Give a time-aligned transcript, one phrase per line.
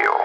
[0.00, 0.16] Radio.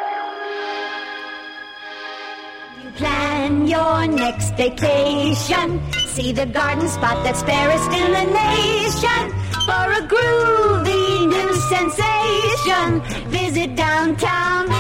[2.96, 5.82] Plan your next vacation.
[6.08, 9.32] See the garden spot that's fairest in the nation.
[9.66, 14.75] For a groovy new sensation, visit downtown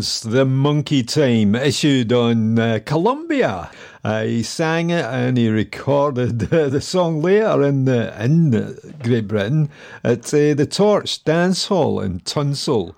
[0.00, 3.70] The Monkey Time, issued on uh, Columbia.
[4.02, 9.68] Uh, he sang it and he recorded the song later in the, in Great Britain
[10.02, 12.96] at uh, the Torch Dance Hall in Tunstall.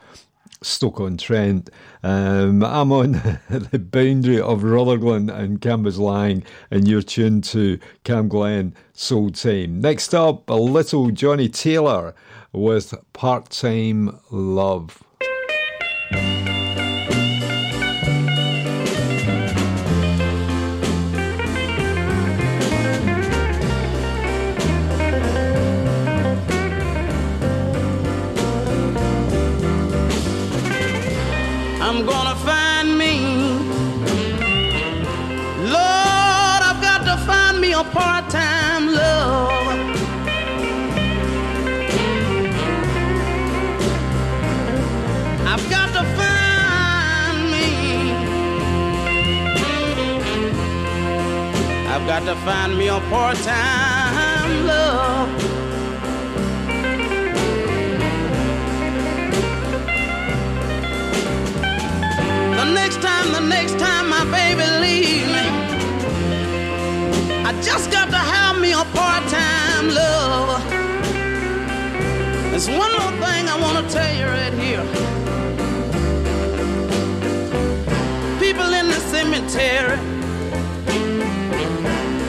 [0.62, 1.70] Stoke-on-Trent.
[2.04, 3.12] Um, I'm on
[3.50, 9.80] the boundary of Rutherglen and Cambuslang, and you're tuned to Cam Glen Soul Time.
[9.80, 12.14] Next up, a little Johnnie Taylor
[12.52, 15.02] with Part-Time Love.
[31.94, 33.14] I'm gonna find me.
[35.76, 39.58] Lord, I've got to find me a part time love.
[45.52, 47.68] I've got to find me.
[51.92, 55.21] I've got to find me a part time love.
[63.22, 65.46] Time, the next time my baby leaves me,
[67.44, 70.62] I just got to have me a part-time love.
[72.50, 74.84] There's one more thing I want to tell you right here.
[78.40, 79.98] People in the cemetery,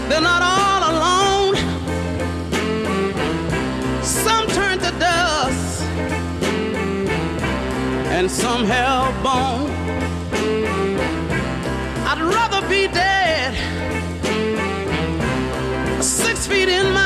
[0.10, 1.56] they're not all alone.
[4.04, 5.84] Some turn to dust,
[8.16, 9.83] and some have bone.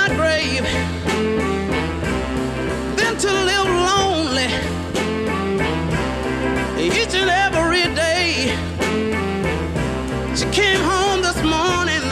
[0.08, 0.64] my grave
[2.96, 4.48] than to live lonely
[6.80, 8.56] each and every day.
[10.36, 12.04] She came home this morning.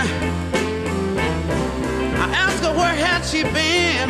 [2.18, 4.10] I asked her where had she been.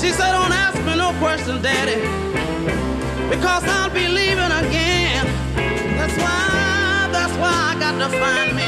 [0.00, 2.00] She said, "Don't ask me no question, Daddy,
[3.28, 5.26] because I'll be leaving again.
[5.98, 8.67] That's why, that's why I got to find me."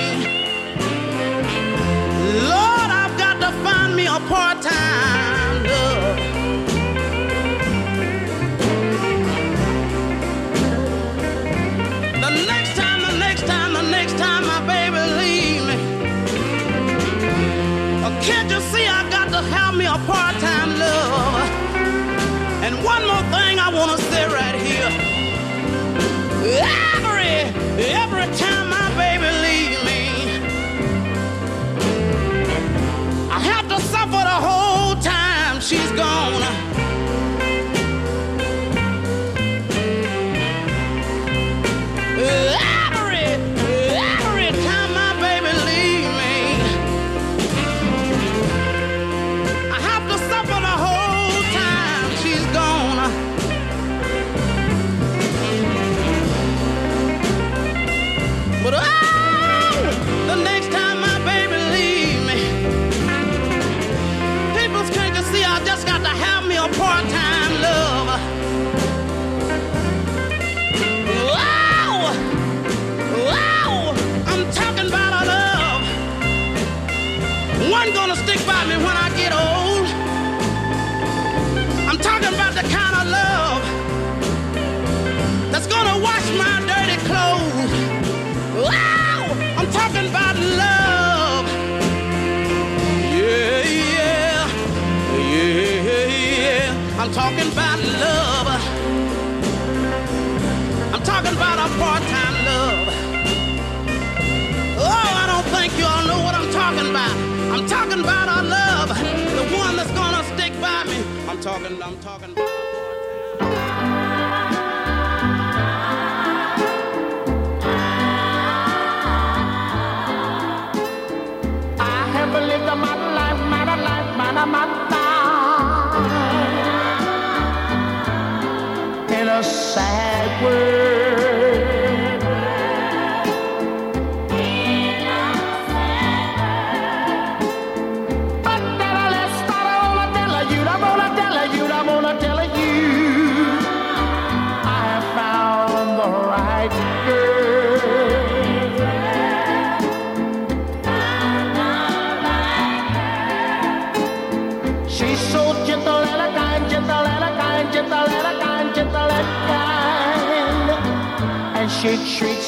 [129.71, 130.10] Sad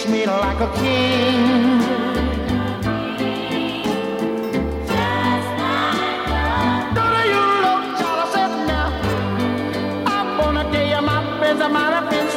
[0.09, 1.79] me like a king.
[6.97, 7.45] Don't you
[8.67, 8.89] now?
[10.07, 11.21] I'm gonna my my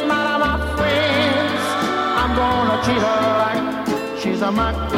[0.06, 1.62] my my friends.
[2.20, 4.95] I'm gonna treat her like she's a my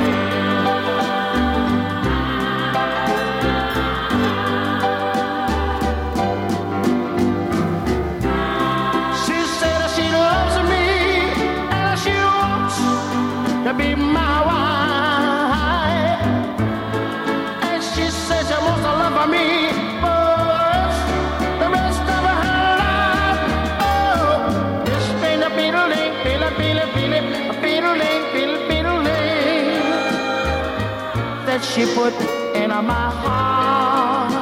[31.87, 32.13] put
[32.57, 34.33] in my heart.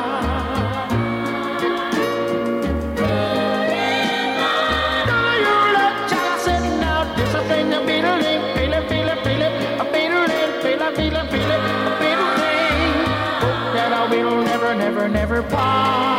[5.43, 6.47] You look jealous
[6.81, 12.95] now a a beetle-ling, beetle, beetle, beetle, a beetle-ling, beetle, beetle, beetle, a beetle-ling.
[13.45, 16.17] Hope that I will never, never, never part.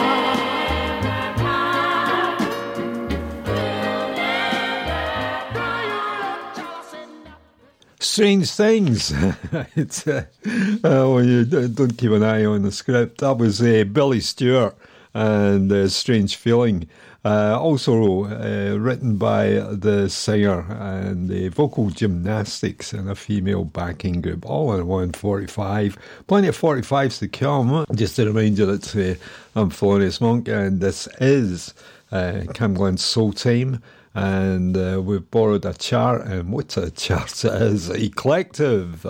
[8.00, 9.14] Strange things.
[9.76, 10.26] it's, uh,
[10.84, 13.20] uh, you don't keep an eye on the script.
[13.20, 14.78] That was uh, Billy Stewart
[15.14, 16.88] and uh, Strange Feeling.
[17.26, 24.22] Uh, also uh, written by the singer and the vocal gymnastics and a female backing
[24.22, 25.98] group, all in 145.
[26.28, 27.86] Plenty of 45s to come.
[27.94, 31.74] Just a reminder that uh, I'm Florian Monk and this is
[32.12, 33.82] uh, Camglen Soul Time
[34.18, 37.88] and uh, we've borrowed a chart, and what a chart it is!
[37.92, 39.06] A collective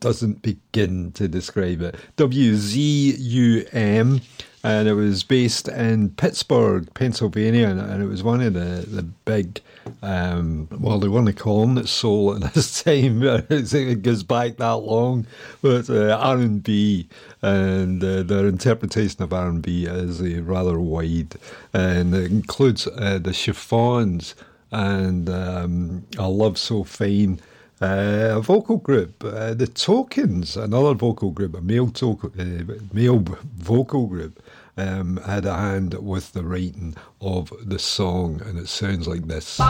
[0.00, 1.94] doesn't begin to describe it.
[2.16, 4.20] WZUM
[4.62, 9.60] and it was based in Pittsburgh, Pennsylvania, and, it was one of the the big.
[10.02, 13.22] Um, well, they weren't calling it soul at this time.
[13.22, 15.26] it goes back that long,
[15.62, 21.36] but uh, R and uh, their interpretation of R and B is uh, rather wide,
[21.72, 24.34] and it includes uh, the chiffons
[24.72, 27.40] and um, I love so fine
[27.80, 33.24] uh, a vocal group, uh, the Tokens, another vocal group, a male, to- uh, male
[33.56, 34.42] vocal group,
[34.76, 39.60] um, had a hand with the writing of the song, and it sounds like this.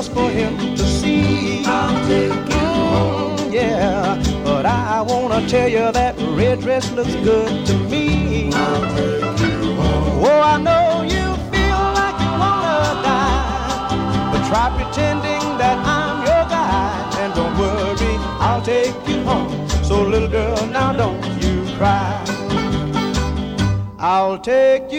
[0.00, 1.62] Just for him to see.
[1.66, 3.36] I'll take you home.
[3.36, 8.50] Mm, yeah, but I wanna tell you that red dress looks good to me.
[8.50, 10.24] I'll take you home.
[10.24, 16.44] Oh, I know you feel like you wanna die, but try pretending that I'm your
[16.56, 17.20] guy.
[17.20, 18.14] And don't worry,
[18.46, 19.52] I'll take you home.
[19.88, 22.16] So little girl, now don't you cry.
[23.98, 24.89] I'll take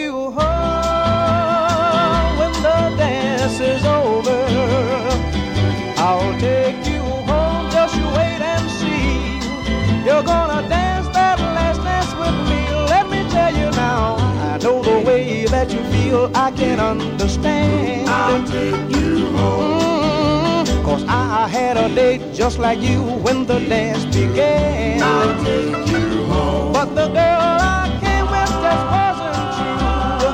[15.52, 18.08] that you feel, I can understand.
[18.08, 20.64] I'll take you home.
[20.64, 20.84] Mm-hmm.
[20.86, 25.02] Cause I had a date just like you when the dance began.
[25.02, 26.72] I'll take you home.
[26.72, 27.42] But the girl
[27.78, 30.32] I came with just wasn't true.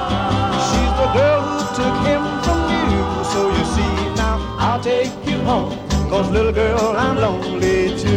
[0.69, 2.61] She's the girl who took him from
[2.93, 3.05] you.
[3.33, 5.75] So you see now, I'll take you home.
[6.09, 8.08] Cause little girl, I'm lonely too.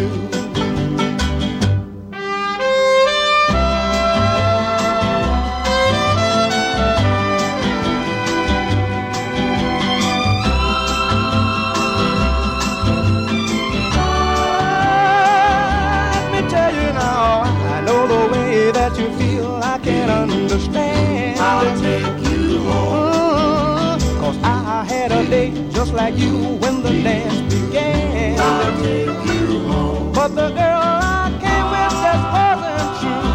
[26.02, 28.40] Like you when the dance began.
[28.40, 30.12] I'll take you home.
[30.18, 30.82] But the girl
[31.22, 33.34] I came with just wasn't true.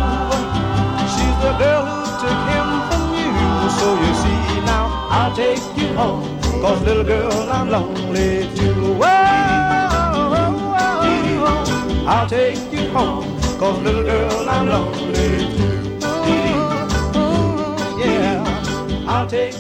[1.12, 3.32] She's the girl who took him from you.
[3.78, 4.42] So you see
[4.73, 4.85] now,
[5.18, 6.23] I'll take you home.
[6.62, 8.75] Cause little girl, I'm lonely too.
[9.00, 9.16] Whoa,
[12.14, 13.26] I'll take you home.
[13.61, 15.76] Cause little girl, I'm lonely too.
[18.02, 19.54] Yeah, I'll take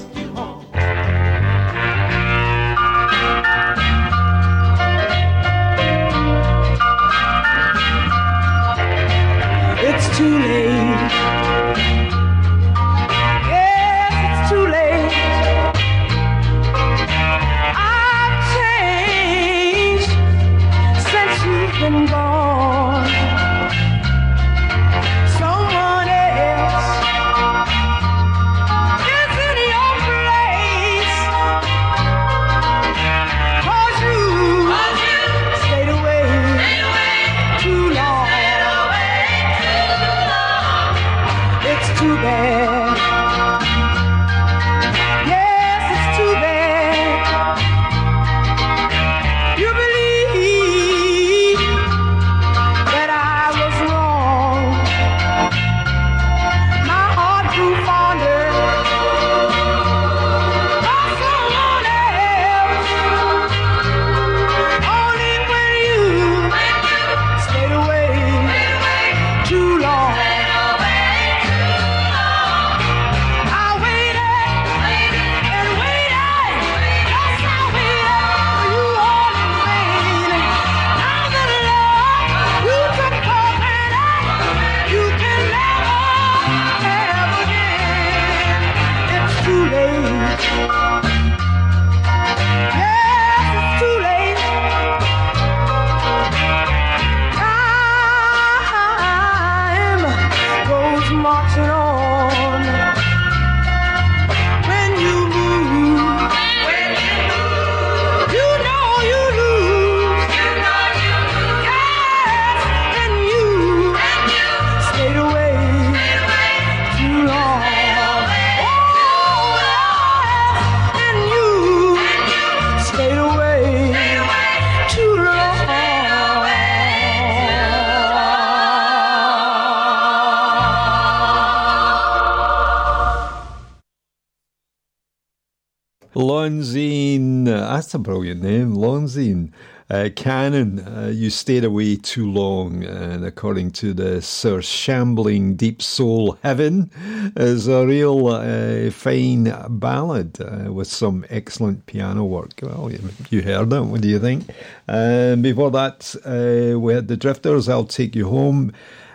[139.88, 145.80] Uh, Canon, uh, you stayed away too long, and according to the Sir Shambling Deep
[145.80, 146.90] Soul Heaven,
[147.36, 152.54] is a real uh, fine ballad uh, with some excellent piano work.
[152.62, 152.98] Well, you,
[153.30, 153.80] you heard it.
[153.82, 154.50] What do you think?
[154.88, 157.68] Um, before that, uh, we had the Drifters.
[157.68, 158.72] I'll take you home.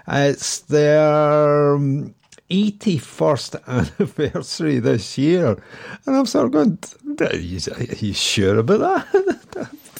[0.07, 1.75] It's their.
[1.75, 2.15] Um,
[2.49, 3.65] 81st
[3.99, 5.57] anniversary this year.
[6.05, 6.77] And I'm sort of going,
[7.21, 9.39] are you sure about that?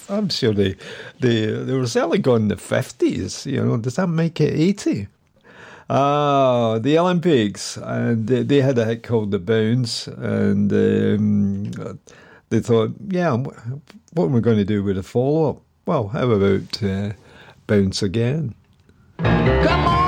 [0.10, 0.76] I'm sure they,
[1.20, 3.46] they, they were certainly going in the 50s.
[3.46, 5.08] You know, does that make it 80?
[5.90, 12.00] Ah, the Olympics, and they, they, had a hit called "The Bounce," and um,
[12.48, 15.62] they thought, "Yeah, what are we going to do with a follow-up?
[15.86, 17.12] Well, how about uh,
[17.68, 18.56] bounce again?"
[19.18, 20.01] Come on.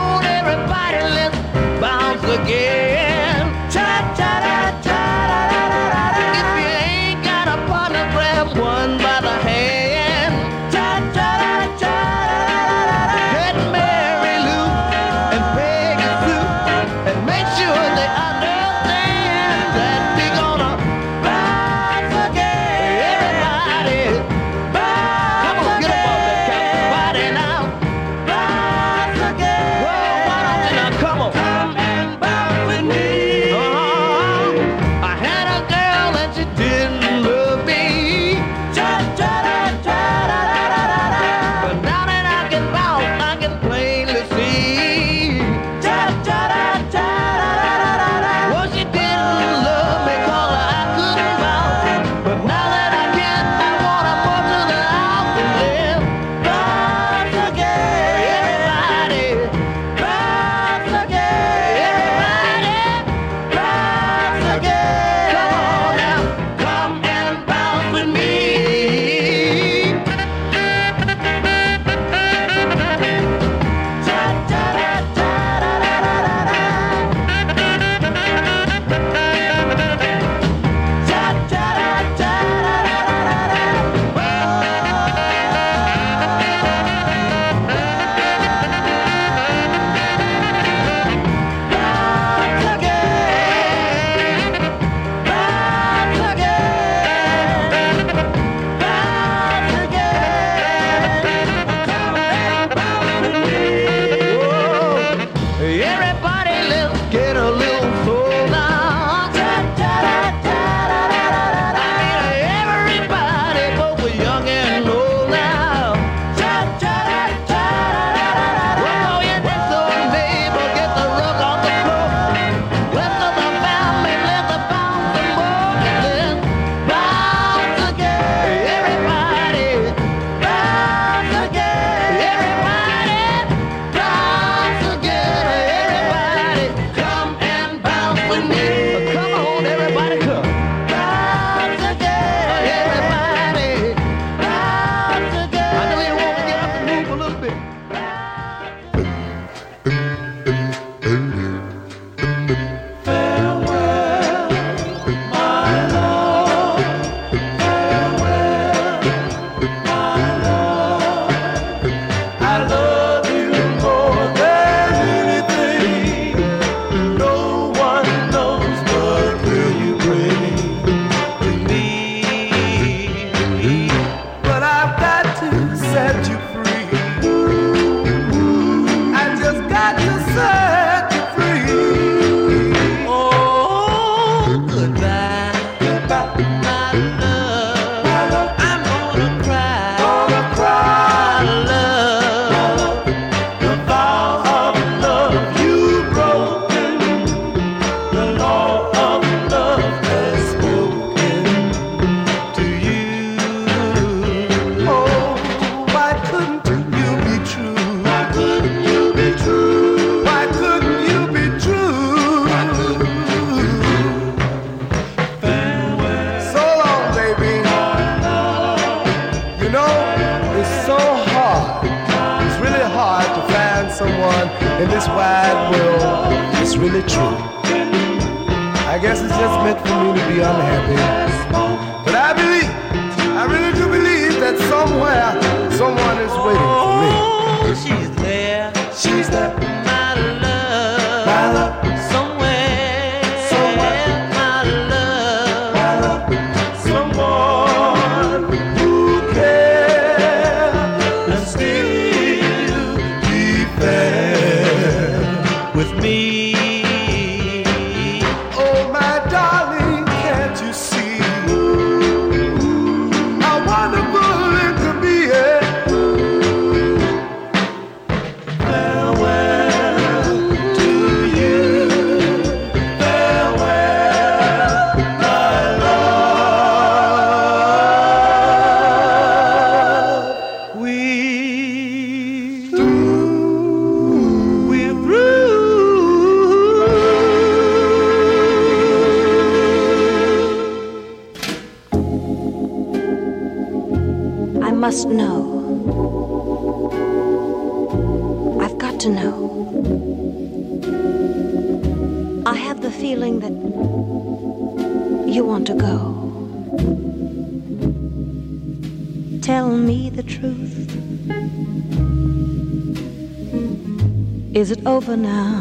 [315.03, 315.59] Over now?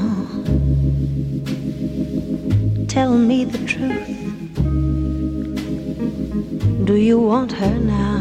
[2.86, 4.06] Tell me the truth.
[6.84, 8.20] Do you want her now?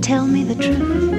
[0.00, 1.12] Tell me the truth.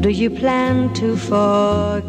[0.00, 2.03] Do you plan to forget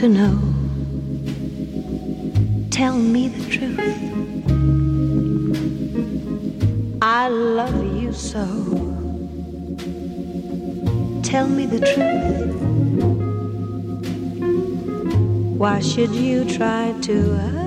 [0.00, 0.38] to know.
[2.70, 3.78] Tell me the truth.
[7.02, 8.46] I love you so.
[11.22, 12.54] Tell me the truth.
[15.58, 17.59] Why should you try to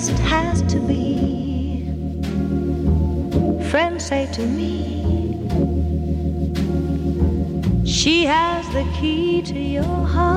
[0.00, 1.84] just has to be.
[3.70, 5.36] Friends say to me,
[7.84, 10.30] she has the key to your heart.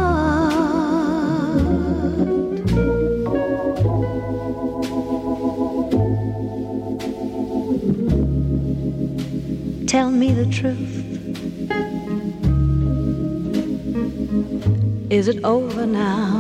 [9.88, 11.00] Tell me the truth.
[15.10, 16.33] Is it over now?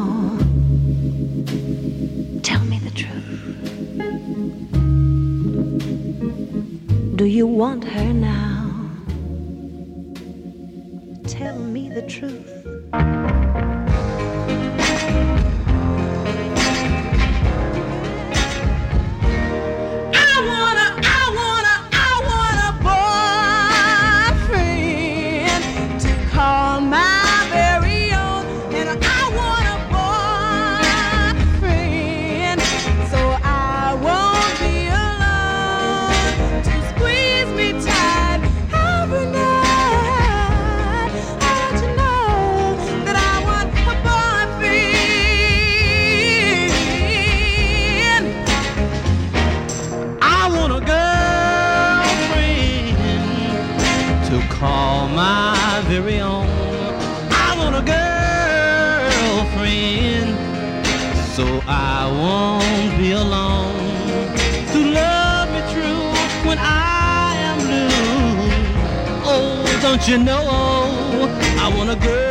[71.95, 72.22] Girlfriend.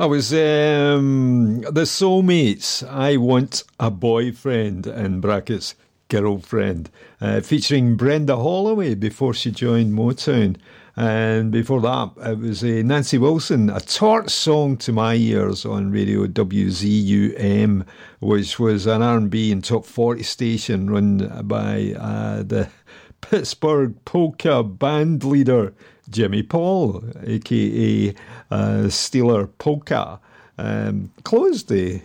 [0.00, 2.82] That was um, the Soulmates.
[2.88, 5.74] I want a boyfriend in brackets
[6.08, 6.88] girlfriend,
[7.20, 10.56] uh, featuring Brenda Holloway before she joined Motown.
[10.96, 15.92] And before that, it was uh, Nancy Wilson, a tart song to my ears on
[15.92, 17.84] radio WZUM,
[18.20, 22.70] which was an R&B and top 40 station run by uh, the
[23.20, 25.74] Pittsburgh polka band leader
[26.10, 28.14] Jimmy Paul, aka
[28.50, 30.18] uh, Steeler Polka,
[30.58, 32.00] um, closed the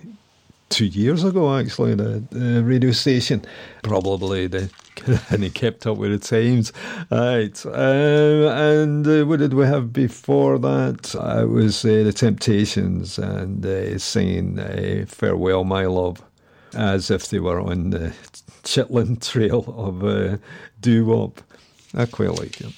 [0.69, 3.45] two years ago, actually, the, the radio station.
[3.83, 4.69] Probably the
[5.29, 6.71] and he kept up with the times.
[7.11, 7.65] Right.
[7.65, 11.15] Uh, and uh, what did we have before that?
[11.15, 16.23] Uh, it was uh, The Temptations and uh, singing uh, Farewell, My Love,
[16.73, 18.13] as if they were on the
[18.63, 20.37] Chitlin Trail of uh,
[20.81, 21.41] doo wop.
[21.93, 22.73] I quite like it.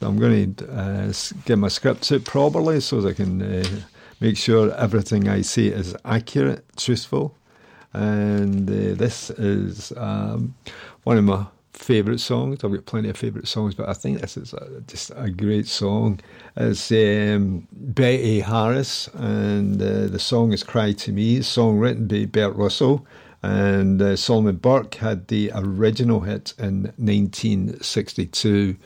[0.00, 1.12] I'm going to uh,
[1.44, 3.64] get my scripts out properly so that I can uh,
[4.20, 7.34] make sure everything I say is accurate, truthful.
[7.92, 10.54] And uh, this is um,
[11.04, 12.62] one of my favourite songs.
[12.62, 15.66] I've got plenty of favourite songs, but I think this is a, just a great
[15.66, 16.20] song.
[16.56, 22.26] It's um, Betty Harris, and uh, the song is Cry to Me, song written by
[22.26, 23.06] Bert Russell.
[23.40, 28.76] And uh, Solomon Burke had the original hit in 1962.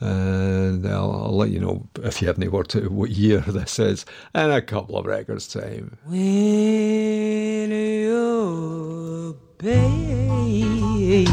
[0.00, 3.78] And I'll, I'll let you know if you have any word to what year this
[3.78, 4.06] is.
[4.34, 5.98] In a couple of records' time.
[6.06, 11.28] When your babe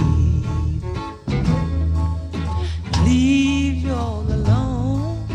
[3.04, 5.28] leaves you all alone.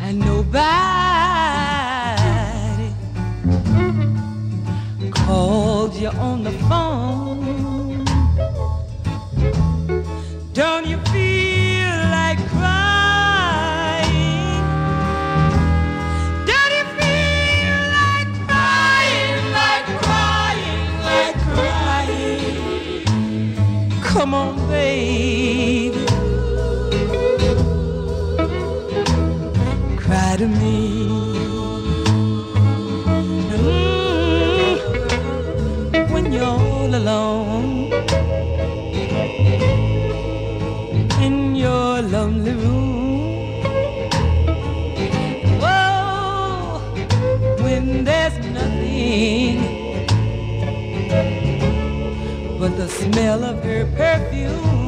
[0.00, 0.64] And nobody
[5.10, 6.93] called you on the phone,
[24.24, 26.06] Come on, baby.
[29.98, 30.78] Cry to me.
[33.40, 34.78] Mm,
[36.12, 37.92] When you're all alone
[41.26, 43.62] in your lonely room.
[45.62, 46.80] Whoa,
[47.64, 49.43] when there's nothing
[52.84, 54.83] the smell of her perfume.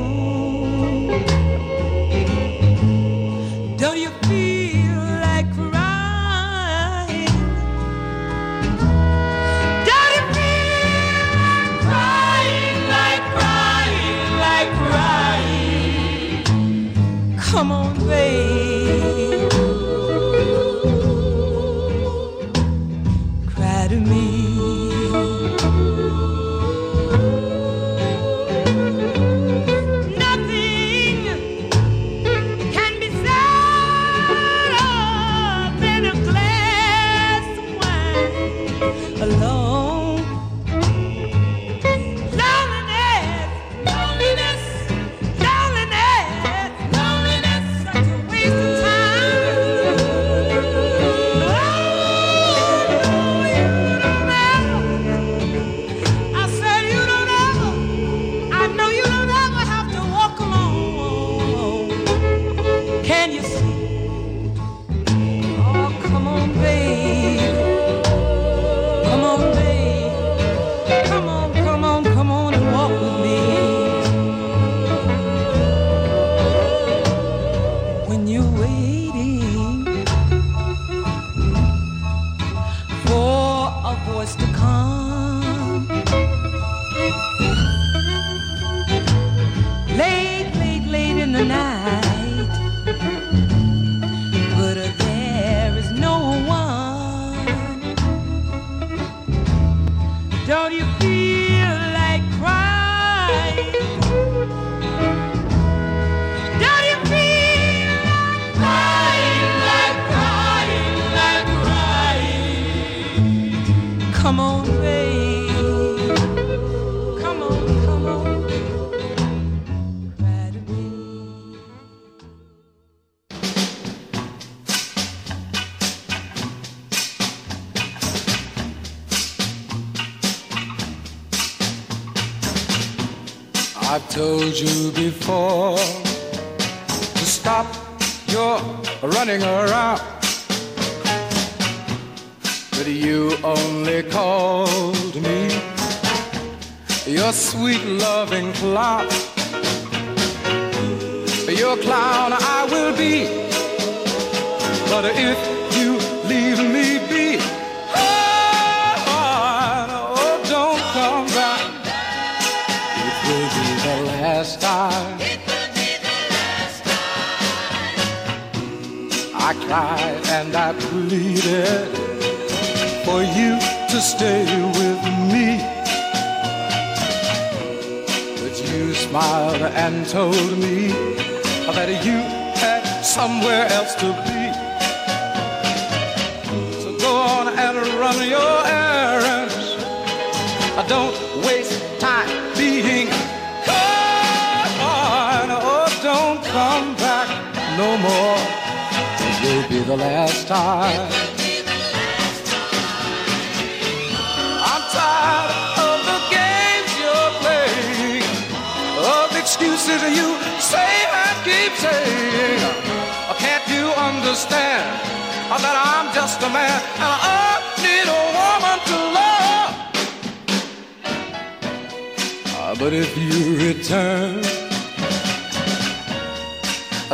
[222.79, 224.43] But if you return,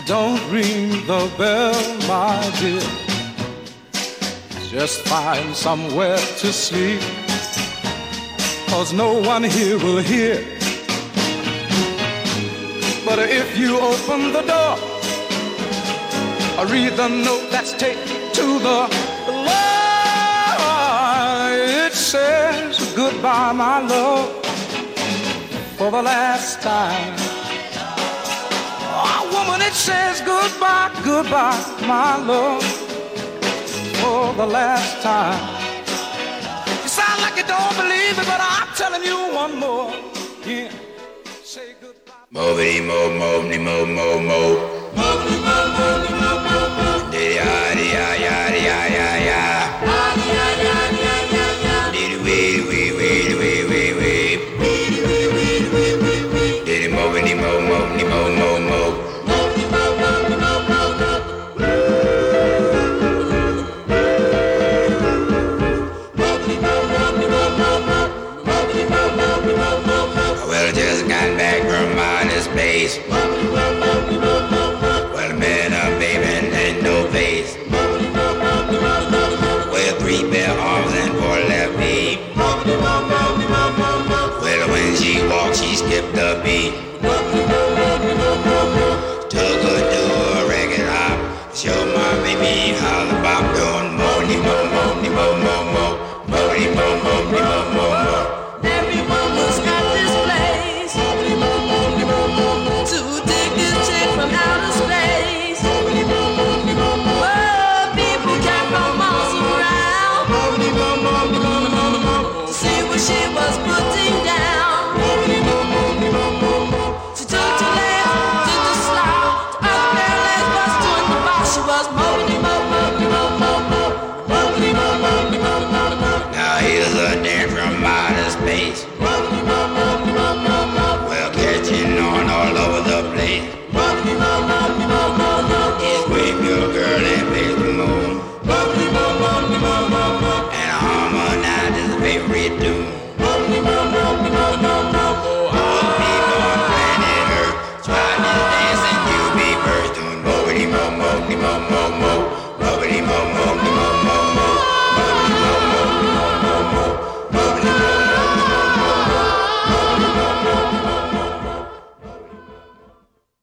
[0.06, 2.82] don't ring the bell, my dear.
[4.68, 7.00] Just find somewhere to sleep,
[8.68, 10.44] cause no one here will hear.
[13.06, 14.76] But if you open the door,
[16.58, 18.88] I read the note that's taped to the
[19.46, 19.68] line.
[21.86, 24.41] It says goodbye, my love,
[25.82, 27.14] for the last time.
[29.04, 31.58] Oh, woman, it says goodbye, goodbye,
[31.88, 32.62] my love,
[33.98, 35.40] for the last time.
[36.82, 39.90] You sound like you don't believe it, but I'm telling you one more.
[40.46, 40.70] Yeah.
[41.42, 42.30] Say goodbye.
[42.30, 44.40] Mobity mo mo ni mo mo mo.
[47.10, 49.42] Diddy ah dee ah ya dee ah ya ya.
[50.14, 50.91] Diddy
[85.30, 87.11] when she skipped a beat.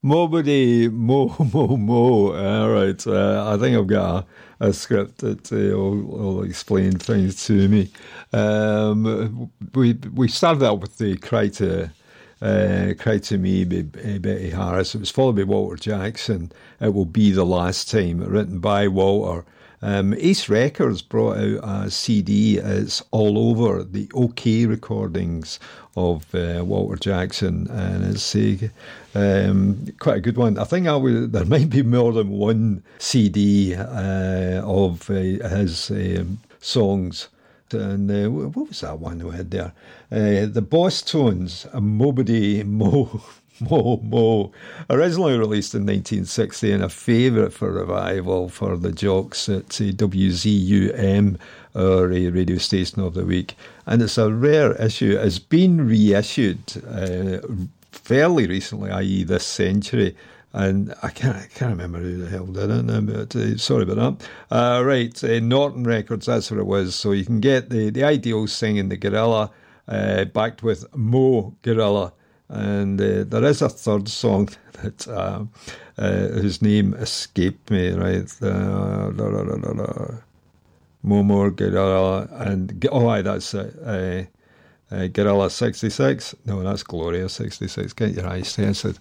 [0.09, 2.33] Mobody Mo Mo Mo.
[2.33, 4.25] All right, uh, I think I've got
[4.59, 7.91] a, a script that uh, will, will explain things to me.
[8.33, 11.91] Um, we we started out with the Cry to
[12.41, 14.95] uh, Cry to Me uh, Betty Harris.
[14.95, 16.51] It was followed by Walter Jackson.
[16.81, 19.45] It will be the last time, written by Walter.
[19.81, 22.57] Um, Ace Records brought out a CD.
[22.57, 25.59] It's all over the Okeh recordings
[25.95, 28.69] of uh, Walter Jackson, and it's uh,
[29.15, 30.57] um, quite a good one.
[30.57, 36.39] I think I there might be more than one CD uh, of uh, his um,
[36.59, 37.29] songs.
[37.71, 39.73] And uh, what was that one we had there?
[40.11, 43.21] Uh, the Boss Tones, a Mobody Mo.
[43.69, 44.51] Mo Mo,
[44.89, 51.37] originally released in 1960 and a favourite for revival for the jocks at WZUM,
[51.75, 53.55] our uh, radio station of the week.
[53.85, 55.17] And it's a rare issue.
[55.19, 57.39] It's been reissued uh,
[57.91, 60.15] fairly recently, i.e., this century.
[60.51, 63.83] And I can't, I can't remember who the hell did it now, but uh, sorry
[63.83, 64.29] about that.
[64.55, 66.95] Uh, right, uh, Norton Records, that's what it was.
[66.95, 69.51] So you can get the, the ideal singing the gorilla,
[69.87, 72.13] uh, backed with Mo Gorilla
[72.49, 74.49] And uh, there is a third song
[74.81, 75.45] that uh,
[75.97, 78.29] uh, whose name escaped me, right?
[78.41, 80.15] Uh, da, da, da, da.
[81.05, 83.73] Momo Gorilla and oh, aye, that's it.
[83.85, 84.23] Uh,
[84.93, 86.35] uh, Gorilla 66.
[86.45, 87.93] No, that's Gloria 66.
[87.93, 88.97] Get your eyes censored.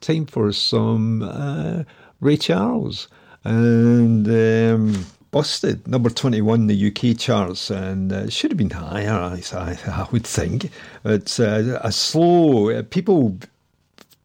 [0.00, 1.84] Time for some uh,
[2.20, 3.08] Ray Charles.
[3.44, 8.70] And um, Busted, number 21 in the UK charts, and uh, it should have been
[8.70, 9.40] higher, I,
[9.86, 10.70] I, would think.
[11.04, 13.38] It's uh, a slow, uh, people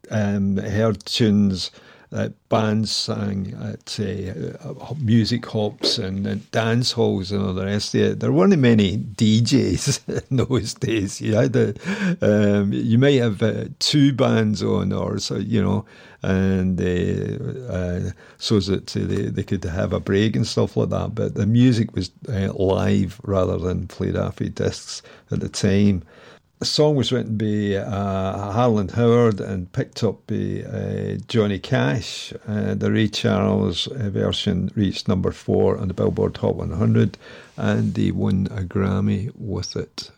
[0.10, 1.70] um, heard tunes
[2.16, 7.94] that bands sang at uh, music hops and uh, dance halls and all the rest
[7.94, 8.20] of it.
[8.22, 11.20] There weren't many DJs in those days.
[11.20, 11.58] You had
[12.22, 15.86] um, you might have uh, two bands on, or so you know,
[16.24, 21.16] and uh, uh, so that they, they could have a break and stuff like that.
[21.16, 25.02] But the music was uh, live rather than played off of discs
[25.32, 26.04] at the time.
[26.60, 32.32] The song was written by uh, Harlan Howard and picked up by uh, Johnny Cash.
[32.48, 37.18] Uh, the Ray Charles uh, version reached number four on the Billboard Hot 100
[37.58, 40.12] and they won a Grammy with it.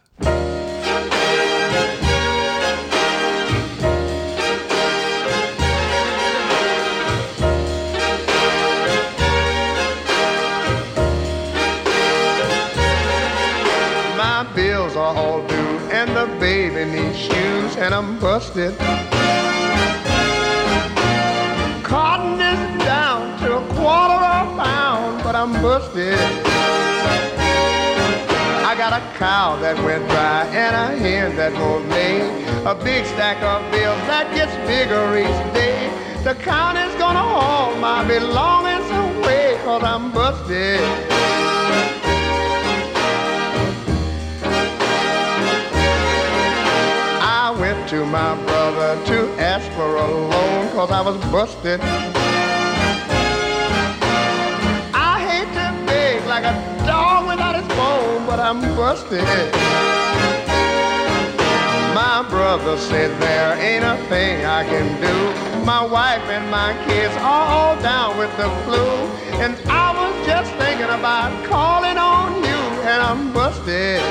[17.97, 18.77] I'm busted.
[21.81, 26.13] Cotton is down to a quarter of a pound, but I'm busted.
[28.69, 32.21] I got a cow that went dry and a hen that won't lay.
[32.67, 35.89] A big stack of bills that gets bigger each day.
[36.23, 41.36] The county's gonna haul my belongings away, cause I'm busted.
[47.87, 51.79] To my brother to ask for a loan cause I was busted.
[54.93, 56.53] I hate to beg like a
[56.85, 59.23] dog without his bone, but I'm busted.
[61.95, 65.65] My brother said there ain't a thing I can do.
[65.65, 68.83] My wife and my kids are all down with the flu.
[69.39, 74.03] And I was just thinking about calling on you, and I'm busted.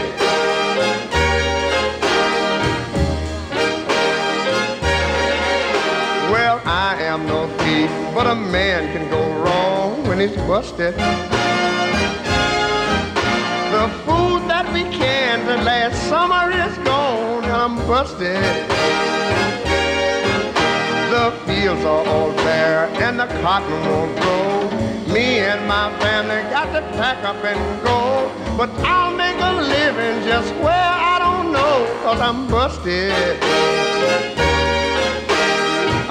[6.31, 10.95] Well, I am no thief, but a man can go wrong when he's busted.
[13.75, 18.43] The food that we canned last summer is gone, and I'm busted.
[21.15, 25.15] The fields are all bare, and the cotton won't grow.
[25.15, 28.33] Me and my family got to pack up and go.
[28.57, 33.15] But I'll make a living just where I don't know, cause I'm busted.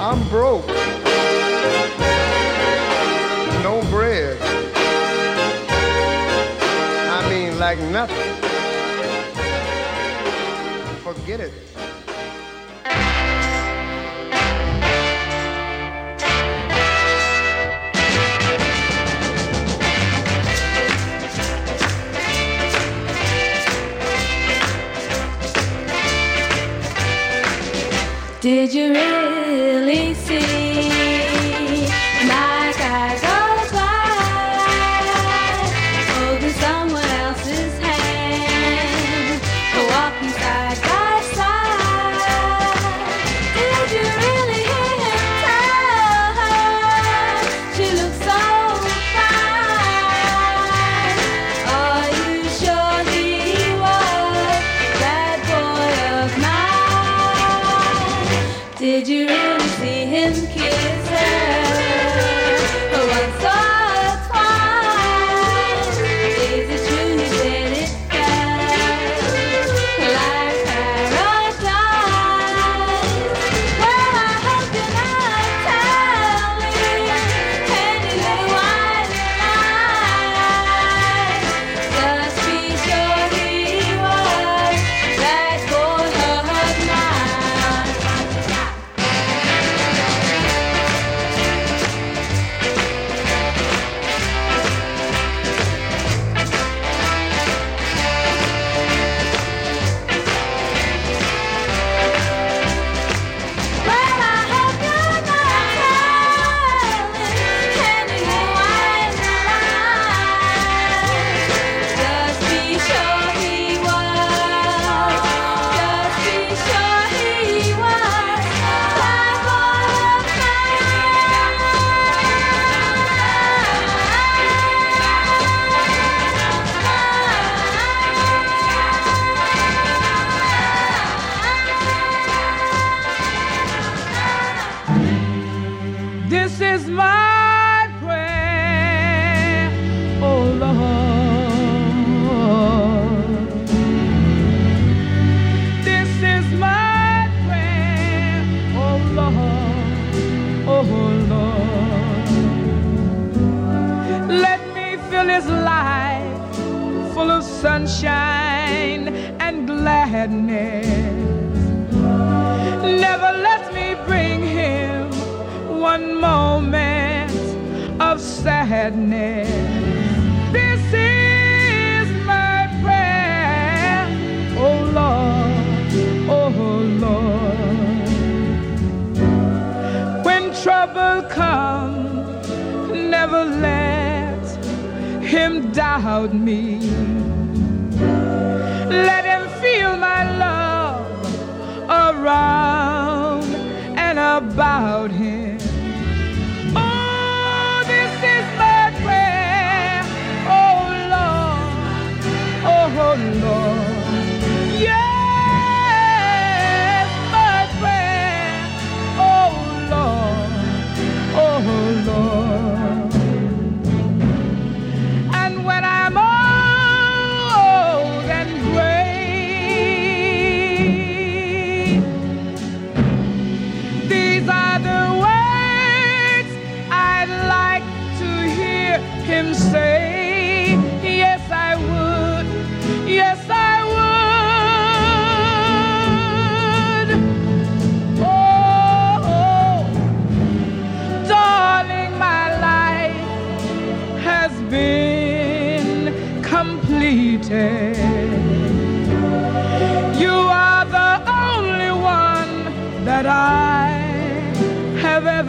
[0.08, 0.64] I'm broke.
[3.64, 4.38] No bread.
[7.10, 8.16] I mean, like nothing.
[11.02, 11.52] Forget it.
[28.40, 29.35] Did you really
[29.86, 30.95] see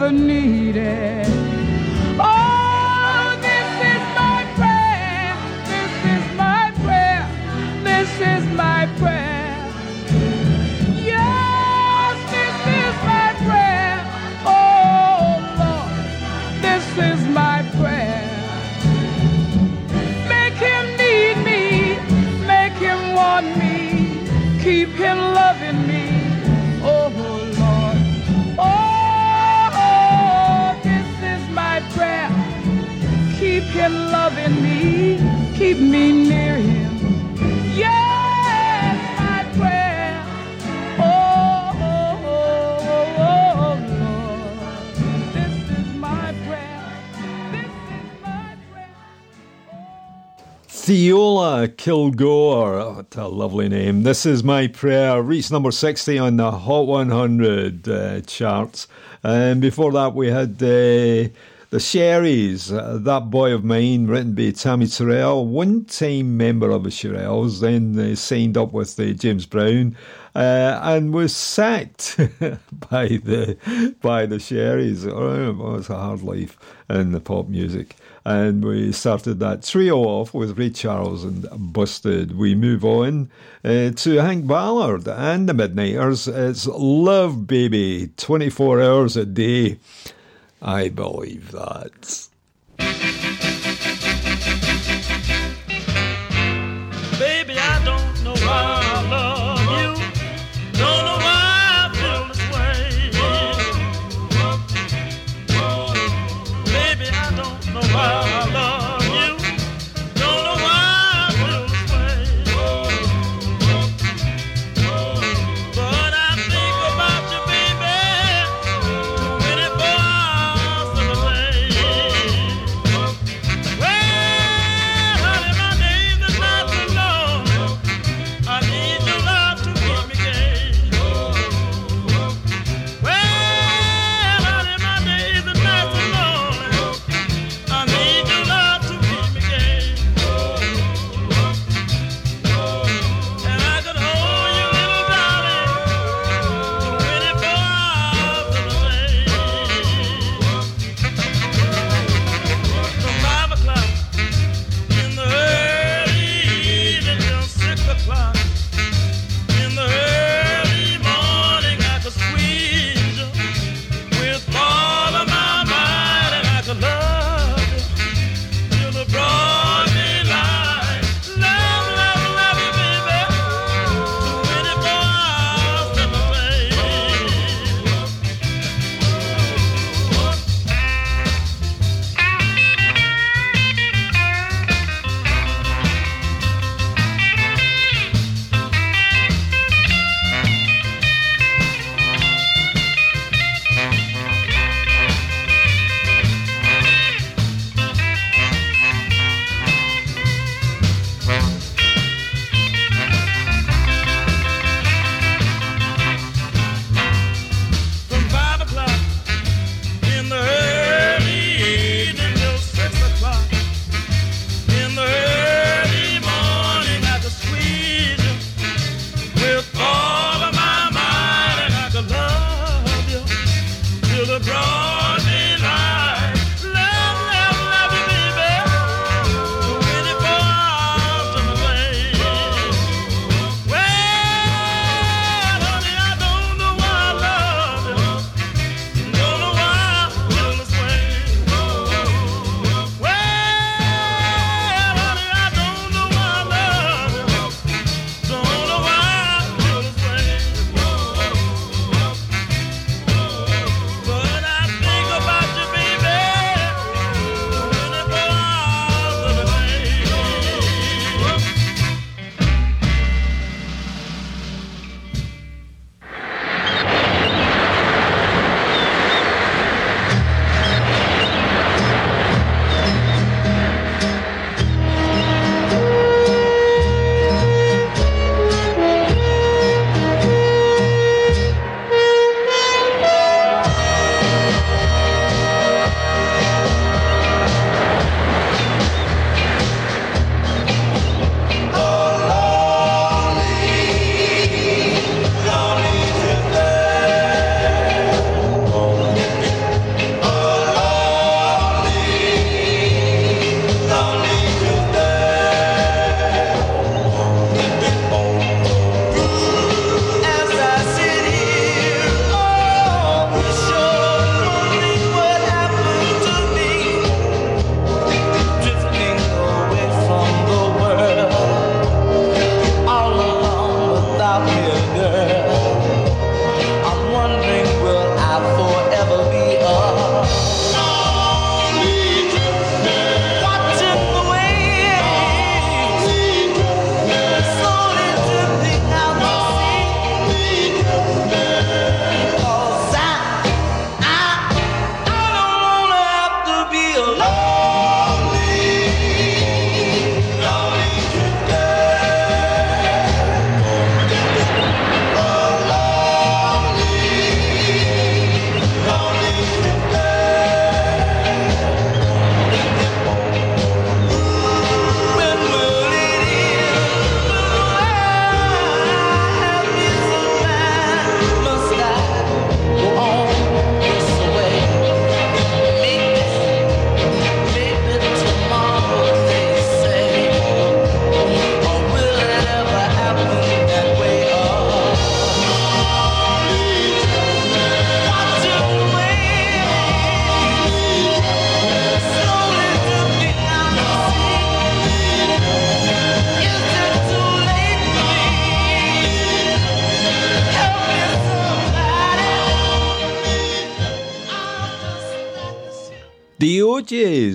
[0.08, 1.27] have ever needed.
[35.68, 36.96] Keep me near him.
[37.76, 40.24] Yes, my prayer.
[40.98, 45.02] Oh, oh, oh, oh, Lord,
[45.34, 46.84] this is my prayer.
[47.52, 48.96] This is my prayer.
[50.68, 54.04] Theola Kilgore, what a lovely name.
[54.04, 55.20] This is my prayer.
[55.20, 58.88] Reached number 60 on the Hot 100 uh, charts.
[59.22, 61.28] And before that, we had uh,
[61.70, 66.84] the Sherries, uh, That Boy of Mine, written by Tammi Terrell, one time member of
[66.84, 69.94] the Shirelles, then signed up with uh, James Brown.
[70.34, 72.16] Uh, and was sacked
[72.90, 75.04] by the by the Sherries.
[75.04, 76.56] Oh, it was a hard life
[76.88, 77.96] in the pop music.
[78.24, 82.36] And we started that trio off with Ray Charles and Busted.
[82.36, 83.30] We move on
[83.64, 86.28] uh, to Hank Ballard and the Midnighters.
[86.28, 89.78] It's Love Baby, 24 hours a day.
[90.62, 92.27] I believe that.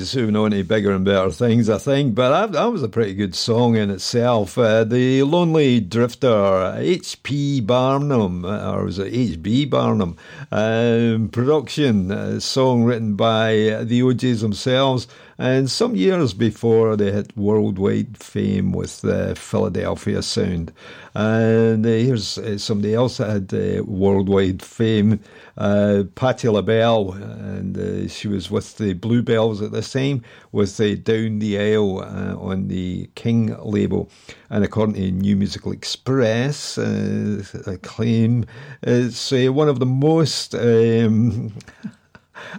[0.03, 2.13] kids who know any bigger and better things, I think.
[2.13, 4.57] But that, that was a pretty good song in itself.
[4.57, 7.61] Uh, the Lonely Drifter, H.P.
[7.61, 9.65] Barnum, uh, or was it H.B.
[9.65, 10.17] Barnum?
[10.51, 17.35] Um, production, uh, song written by the O'Jays themselves, and some years before they hit
[17.37, 20.73] worldwide fame with the Philadelphia Sound.
[21.15, 25.19] And uh, here's uh, somebody else that had uh, worldwide fame,
[25.57, 31.37] uh, Patti LaBelle, and she was with the Bluebelles at the time with the Down
[31.39, 34.09] the Aisle on the King label.
[34.49, 38.45] And according to New Musical Express, a claim
[38.81, 40.55] it's one of the most.
[40.55, 41.53] Um,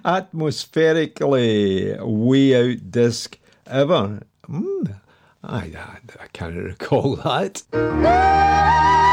[0.05, 4.21] atmospherically way out disc ever.
[4.49, 4.95] Mm.
[5.47, 7.63] I, I, I can't recall that.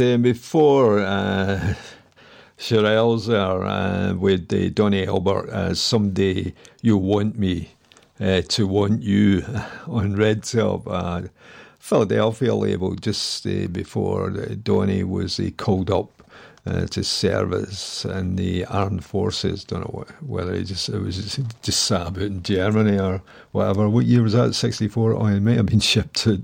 [0.00, 1.74] um, before uh,
[3.26, 7.70] there uh, with uh, Donnie Elbert as Someday You Want Me
[8.20, 9.44] uh, to Want You
[9.86, 11.22] on Red Top, uh,
[11.78, 16.10] Philadelphia label, just uh, before uh, Donny was uh, called up
[16.66, 19.64] uh, to service in the armed forces.
[19.64, 23.22] Don't know wh- whether he just it was just, just sat about in Germany or
[23.52, 23.88] whatever.
[23.88, 24.54] What year was that?
[24.54, 25.14] Sixty four.
[25.14, 26.42] Oh, he might have been shipped to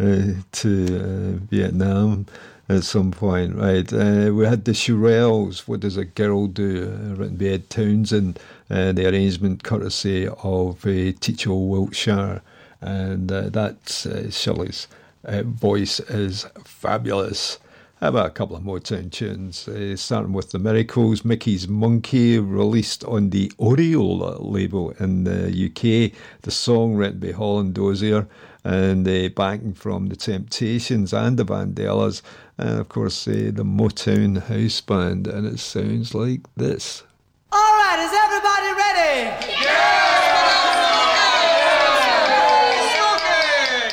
[0.00, 2.26] uh, to uh, Vietnam
[2.68, 3.92] at some point, right?
[3.92, 5.60] Uh, we had the Shirelles.
[5.68, 6.84] What does a girl do?
[6.84, 8.38] Uh, written by Ed Townsend.
[8.70, 12.40] Uh, the arrangement courtesy of uh, Teacho Wiltshire,
[12.80, 14.86] and uh, that uh, Shirley's
[15.24, 17.58] uh, voice is fabulous.
[18.00, 19.68] How about a couple of Motown tunes?
[19.68, 26.18] Uh, starting with The Miracles, Mickey's Monkey, released on the Oriole label in the UK.
[26.42, 28.26] The song written by Holland Dozier,
[28.64, 32.22] and uh, backing from The Temptations and the Vandellas,
[32.58, 37.02] and of course uh, the Motown House Band, and it sounds like this.
[37.50, 39.62] All right, is everybody ready?
[39.62, 40.12] Yeah!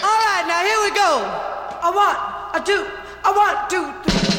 [0.03, 1.23] All right, now here we go.
[1.81, 2.17] I want,
[2.55, 2.87] I do,
[3.23, 4.09] I want to.
[4.09, 4.38] Lumdy,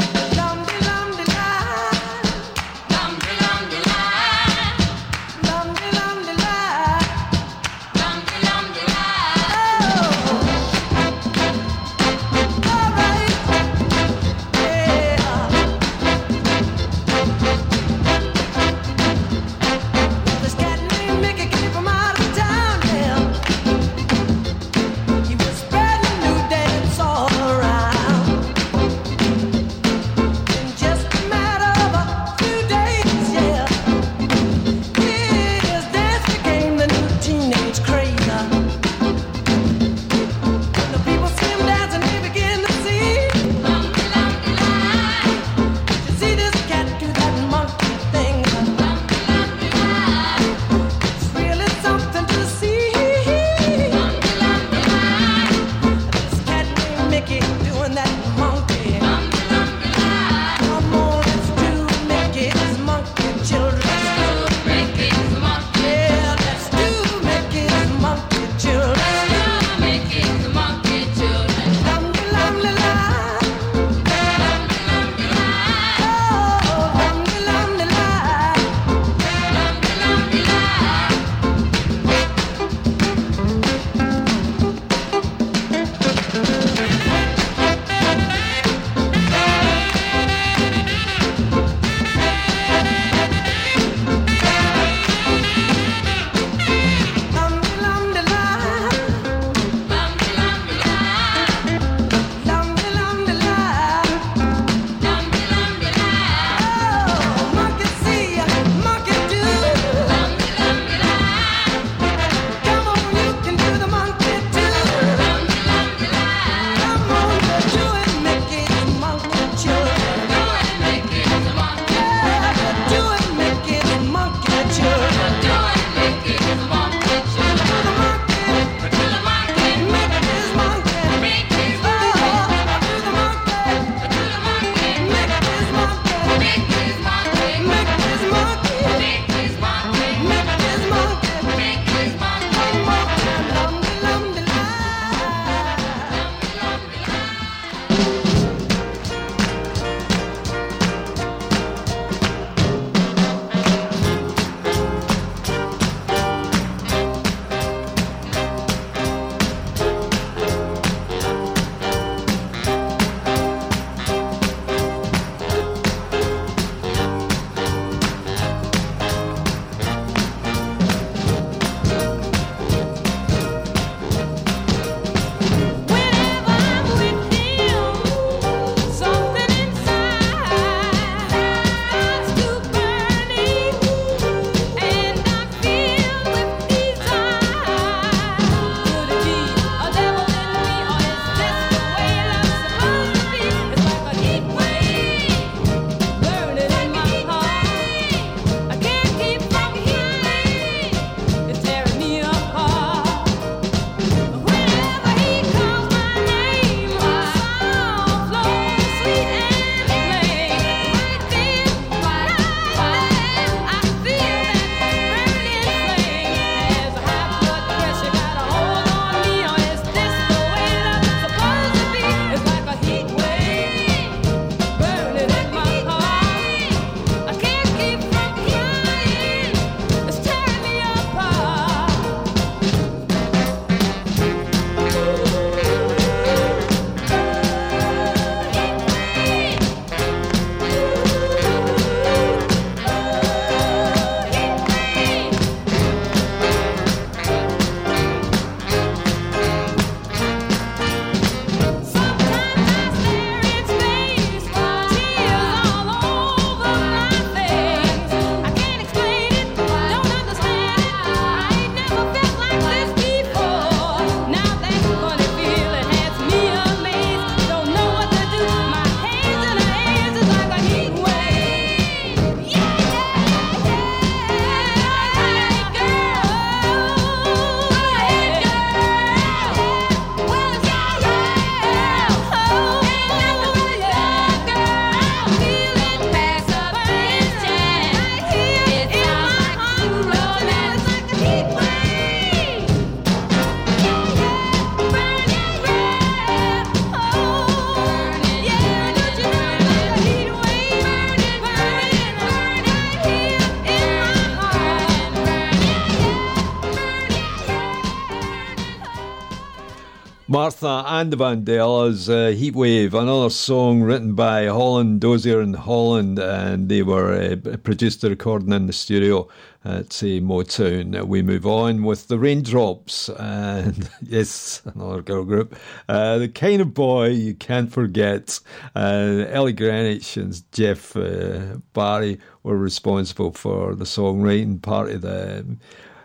[310.63, 316.69] And the Vandellas, uh, Heat Wave, another song written by Holland, Dozier and Holland, and
[316.69, 319.29] they were uh, produced the recording in the studio
[319.65, 321.07] at say Motown.
[321.07, 325.57] We move on with the Raindrops, and yes, another girl group.
[325.89, 328.41] Uh, the kind of boy you can't forget.
[328.75, 335.47] Uh, Ellie Greenwich and Jeff uh, Barry were responsible for the songwriting part of the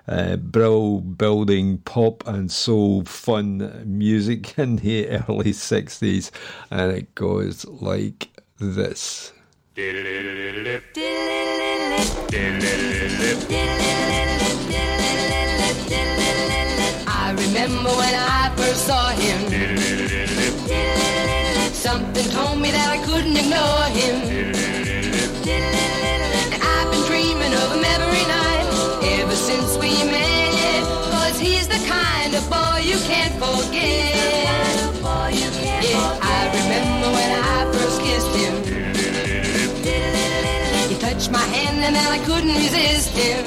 [0.08, 6.32] uh, Brill building pop and soul fun music in the early 60s,
[6.72, 8.30] and it goes like
[8.60, 9.34] this.
[9.78, 9.82] I
[17.36, 19.42] remember when I first saw him.
[21.74, 24.16] Something told me that I couldn't ignore him.
[26.62, 28.15] I've been dreaming of him every
[31.46, 34.16] he's the kind of boy you can't forget.
[35.86, 38.56] Yeah, I remember when I first kissed him.
[40.90, 43.44] He touched my hand and then I couldn't resist him.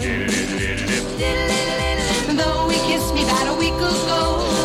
[2.37, 4.23] Though he kissed me about a week ago,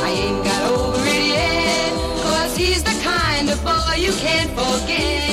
[0.08, 1.94] I ain't got over it yet.
[2.24, 5.33] Cause he's the kind of boy you can't forget.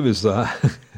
[0.00, 0.78] Was that?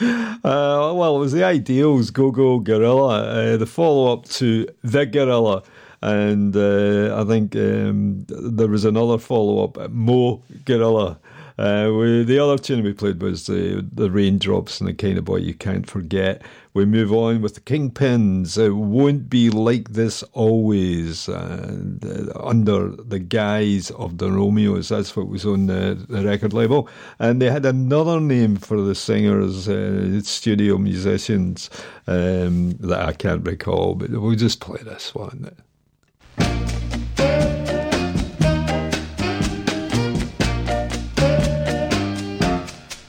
[0.00, 5.06] Uh, well, it was the Ideals, Go Go Gorilla, uh, the follow up to The
[5.06, 5.62] Gorilla.
[6.02, 11.18] And uh, I think um, there was another follow up, Mo Gorilla.
[11.56, 15.24] Uh, we, the other tune we played was the, the Raindrops and the Kind of
[15.24, 16.42] Boy You Can't Forget.
[16.72, 18.58] We move on with the Kingpins.
[18.58, 21.28] It won't be like this always.
[21.28, 26.88] Uh, under the guise of the Romeos, that's what was on the, the record label.
[27.20, 31.70] And they had another name for the singers, uh, studio musicians,
[32.08, 35.54] um, that I can't recall, but we'll just play this one.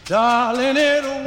[0.05, 1.24] Darling, it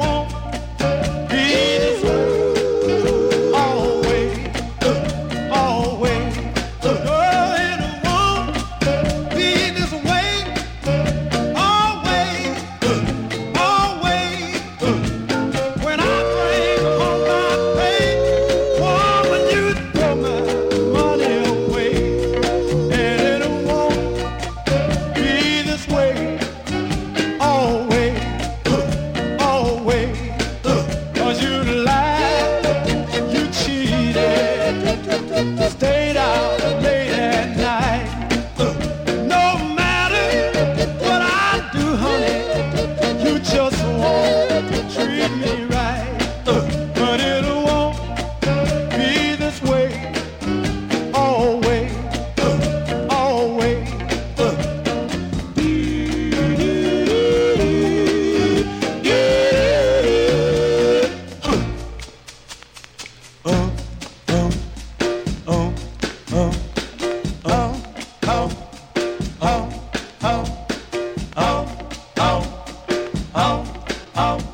[74.21, 74.48] oh.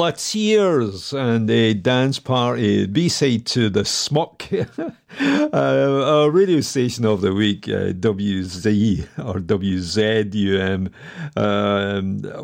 [0.00, 4.44] Chocolatiers and a dance party, B side to the smock.
[5.20, 10.90] uh, radio station of the week, uh, WZ or WZUM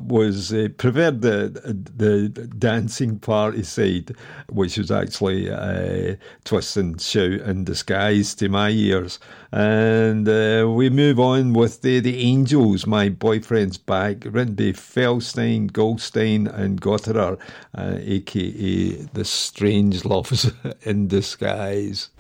[0.09, 1.51] was uh, preferred the
[1.97, 2.29] the
[2.59, 4.15] dancing party side,
[4.49, 9.19] which was actually uh, a twist and shout in disguise to my ears.
[9.53, 15.73] And uh, we move on with the the Angels, my boyfriend's back, written by Felstein,
[15.73, 17.39] Goldstein, and Gottehrer,
[17.75, 20.53] uh, aka the Strangeloves
[20.83, 22.11] in Disguise.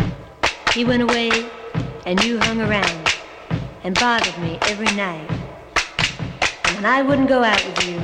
[0.72, 1.30] He went away,
[2.04, 3.14] and you hung around,
[3.82, 5.45] and bothered me every night
[6.76, 8.02] and I wouldn't go out with you.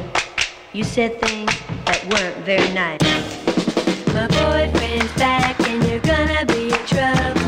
[0.73, 1.53] You said things
[1.85, 3.01] that weren't very nice.
[4.15, 7.42] My boyfriend's back, and you're gonna be in trouble.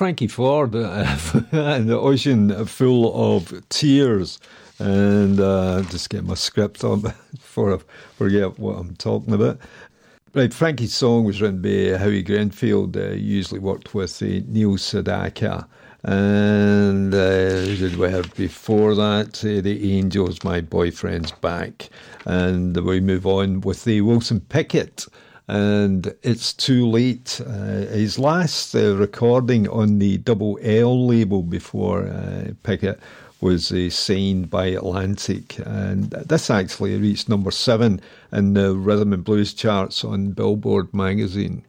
[0.00, 4.40] Frankie Ford and the ocean full of tears.
[4.78, 7.02] And uh, just get my script on
[7.32, 7.78] before I
[8.16, 9.58] forget what I'm talking about.
[10.32, 12.96] Right, Frankie's song was written by Howie Greenfield.
[12.96, 15.66] Uh, usually worked with uh, Neil Sedaka.
[16.02, 19.44] And uh, did we have before that?
[19.44, 21.90] Uh, the Angels, My Boyfriend's Back.
[22.24, 25.04] And we move on with the Wilson Pickett
[25.50, 27.40] and it's too late.
[27.44, 33.00] Uh, his last uh, recording on the Double L label before uh, Pickett
[33.40, 38.00] was uh, signed by Atlantic, and this actually reached number seven
[38.30, 41.64] in the rhythm and blues charts on Billboard magazine.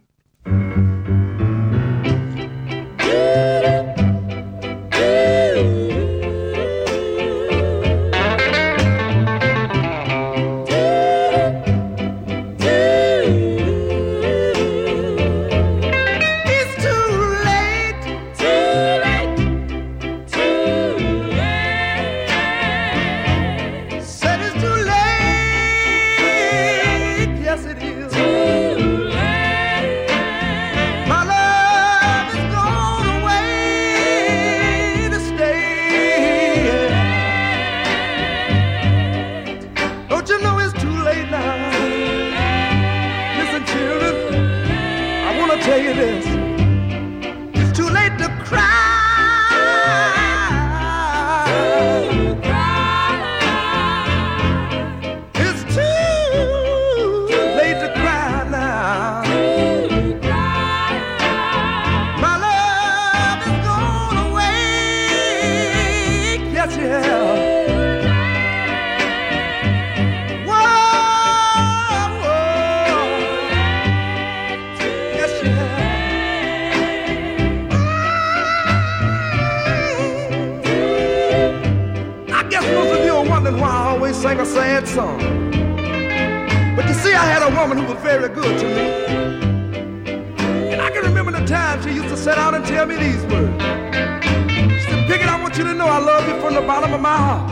[93.32, 97.00] She said, Pickett, I want you to know I love you from the bottom of
[97.00, 97.52] my heart.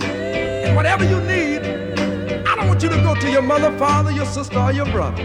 [0.00, 1.58] And whatever you need,
[2.46, 5.20] I don't want you to go to your mother, father, your sister, or your brother.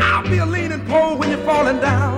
[0.00, 2.16] I'll be a leaning pole when you're falling down.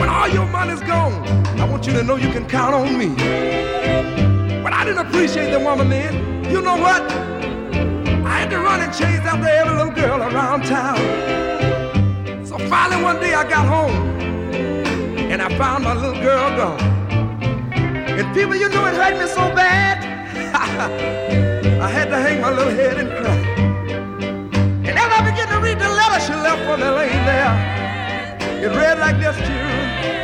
[0.00, 1.22] When all your money's gone,
[1.60, 3.10] I want you to know you can count on me.
[4.64, 6.44] But I didn't appreciate the woman then.
[6.50, 7.02] You know what?
[8.26, 10.98] I had to run and chase after every little girl around town.
[12.44, 14.31] So finally one day I got home
[15.32, 16.78] and I found my little girl gone.
[17.72, 20.04] And people, you know it hurt me so bad.
[21.80, 23.38] I had to hang my little head and cry.
[24.86, 27.54] And as I began to read the letter she left for me laying there,
[28.62, 30.21] it read like this, children.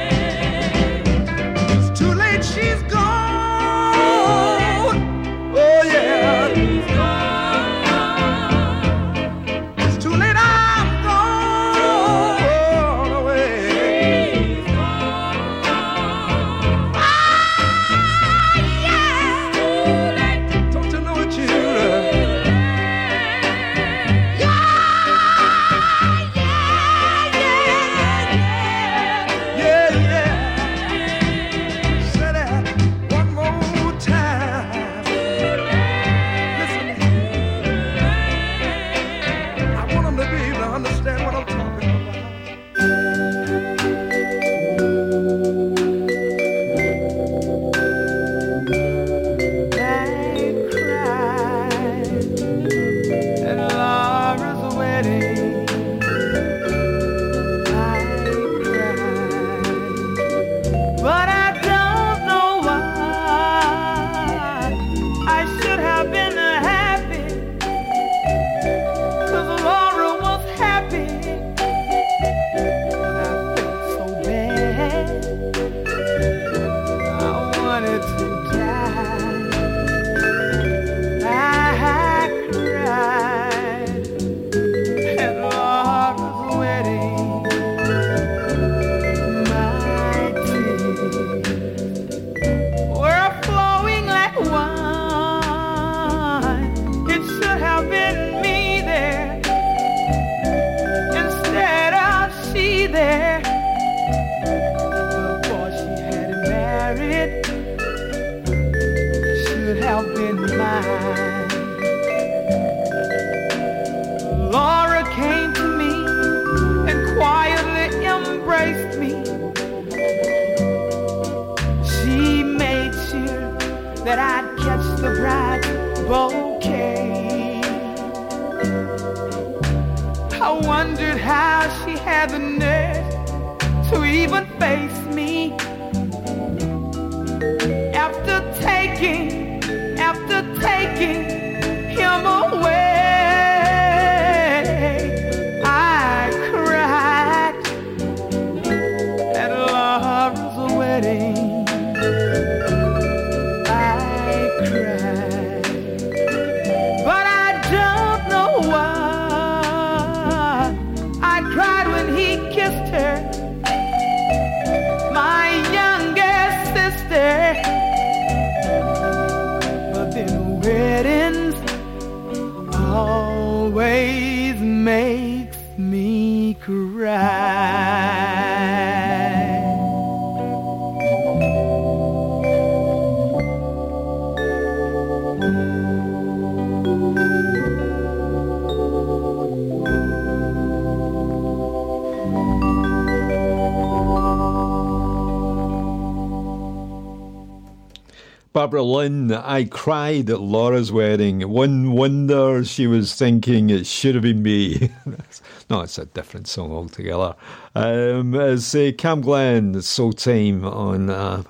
[198.68, 199.32] Barbara Lynn.
[199.32, 201.48] I cried at Laura's wedding.
[201.48, 204.90] One wonder she was thinking it should have been me.
[205.70, 207.34] no, it's a different song altogether.
[207.74, 211.44] Um, it's uh, CamGlen, Soul Time on uh,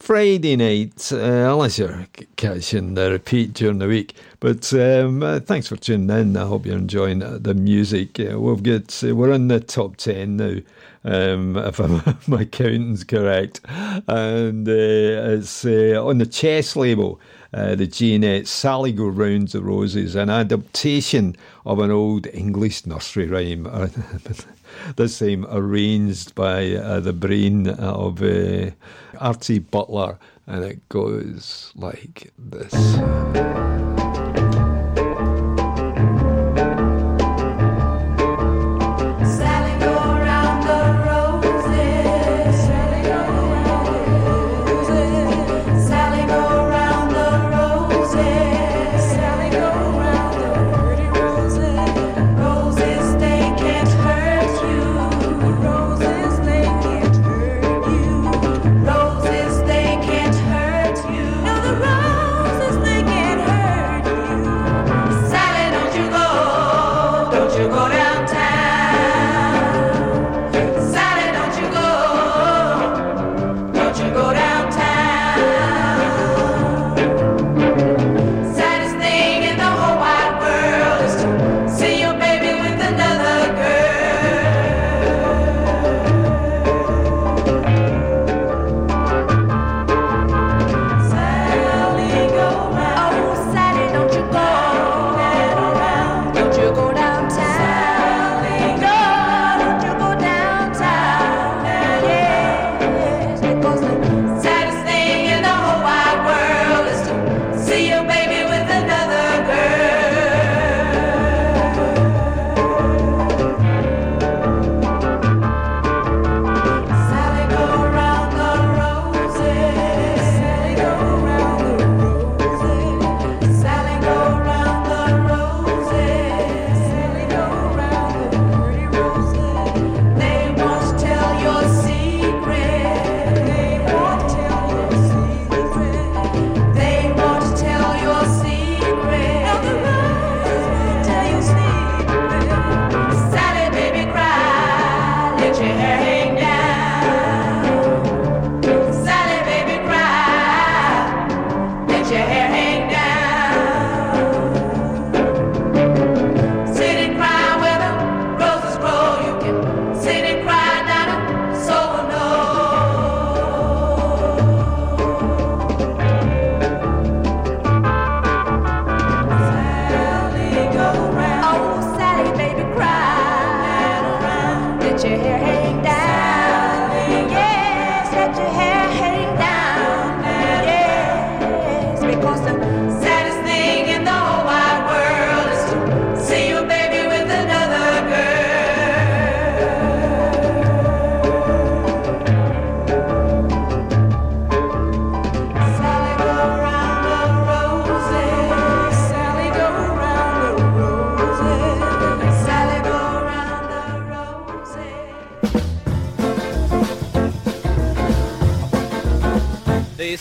[0.00, 4.16] Friday night, uh, unless you're catching the repeat during the week.
[4.40, 6.36] But um, uh, thanks for tuning in.
[6.36, 8.18] I hope you're enjoying uh, the music.
[8.18, 10.56] Uh, we've got, uh, we're in the top 10 now.
[11.04, 13.60] Um, if my counting's correct
[14.06, 17.20] and uh, it's uh, on the chess label.
[17.54, 21.34] Uh, the Jeanette, Sally Go Round the Roses, an adaptation
[21.64, 23.66] of an old English nursery rhyme,
[24.96, 28.70] The same arranged by uh, the brain of uh,
[29.18, 33.67] Artie Butler, and it goes like this.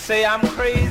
[0.07, 0.86] say I'm crazy.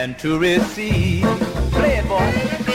[0.00, 1.26] Than to receive.
[1.72, 2.69] Play it, boy.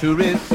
[0.00, 0.47] Than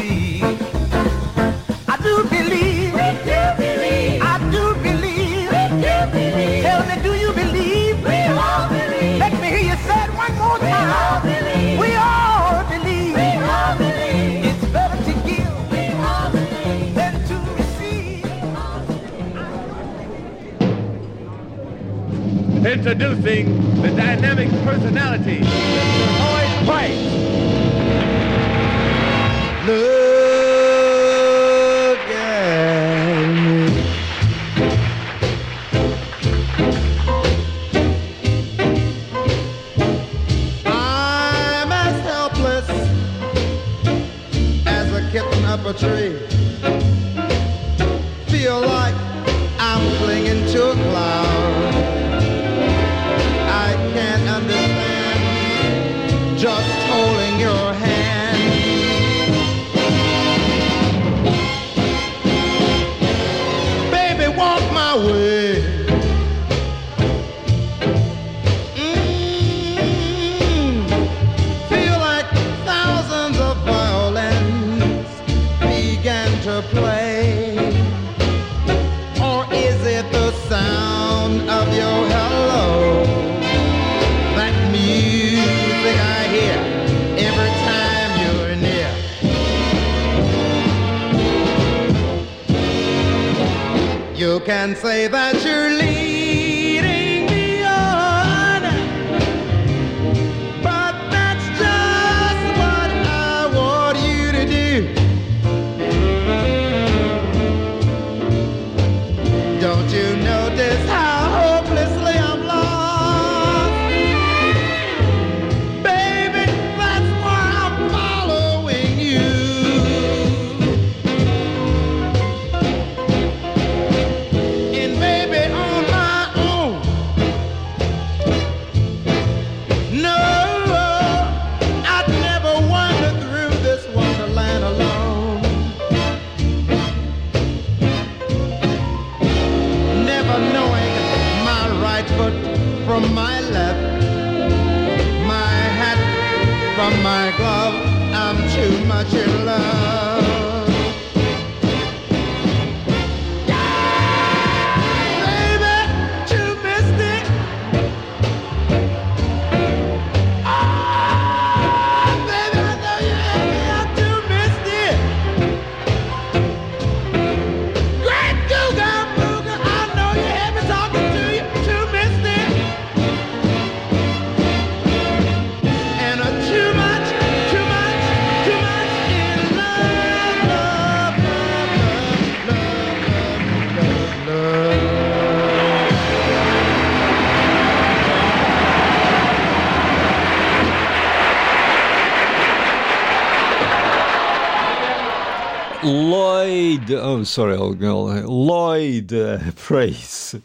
[196.83, 198.03] Lloyd, oh, sorry, I'll go.
[198.03, 200.35] Lloyd uh, Price,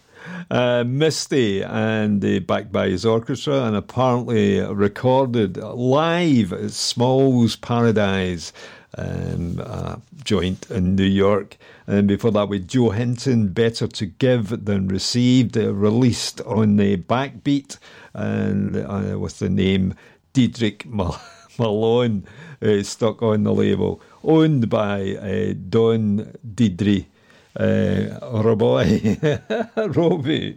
[0.48, 8.52] uh, Misty, and uh, backed by his orchestra, and apparently recorded live at Smalls Paradise
[8.96, 11.56] um, a joint in New York.
[11.88, 16.98] And before that, with Joe Hinton, Better to Give Than Received, uh, released on the
[16.98, 17.78] Backbeat
[18.14, 19.94] and uh, with the name
[20.34, 21.20] Deadric Mal-
[21.58, 22.24] Malone
[22.62, 27.06] uh, stuck on the label, owned by uh, Don Diedrich.
[27.56, 28.86] Uh, Roboy,
[29.96, 30.52] Robey,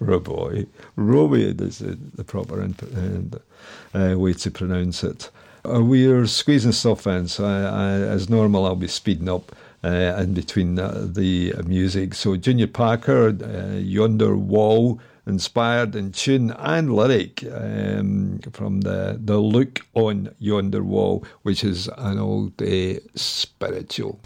[0.00, 0.66] Roboy,
[0.96, 2.68] Robey is the, proper
[3.94, 5.30] uh, way to pronounce it.
[5.64, 9.54] Uh, we're squeezing stuff in, so I, I, as normal, I'll be speeding up
[9.84, 9.88] uh,
[10.18, 12.14] in between the music.
[12.14, 19.38] So, Junior Parker, uh, Yonder Wall, inspired in tune and lyric um, from the, the
[19.38, 24.20] look on Yonder Wall, which is an old uh, spiritual.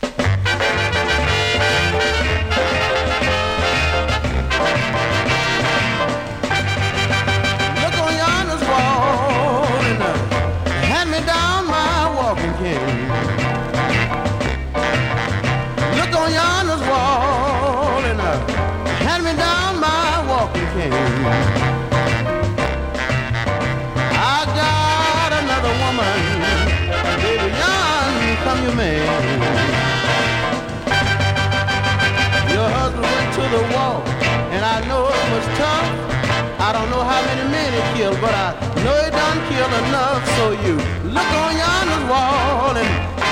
[39.88, 40.22] Enough.
[40.36, 40.74] So you
[41.16, 42.88] look on yonder's wall and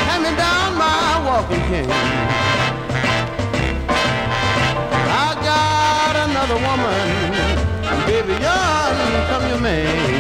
[0.06, 1.90] hand me down my walking cane.
[5.24, 7.06] I got another woman,
[8.06, 8.94] baby, yon
[9.28, 10.13] come your man.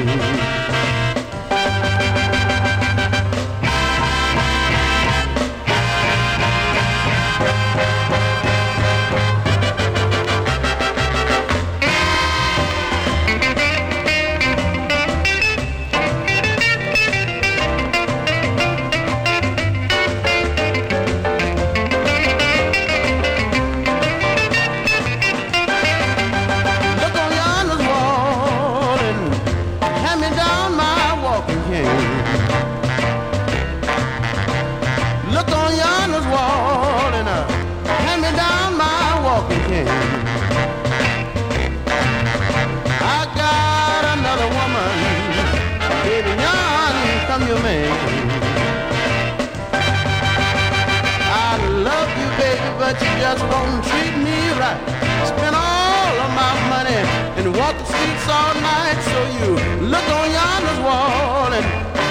[53.36, 54.78] Just won't treat me right.
[55.26, 57.00] Spend all of my money
[57.38, 58.98] and walk the streets all night.
[59.10, 59.48] So you
[59.92, 61.64] look on yonder's wall and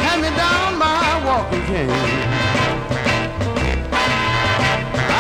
[0.04, 1.90] hand me down my walking cane.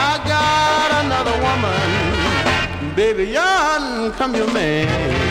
[0.07, 5.22] I got another woman, baby, yon come your man.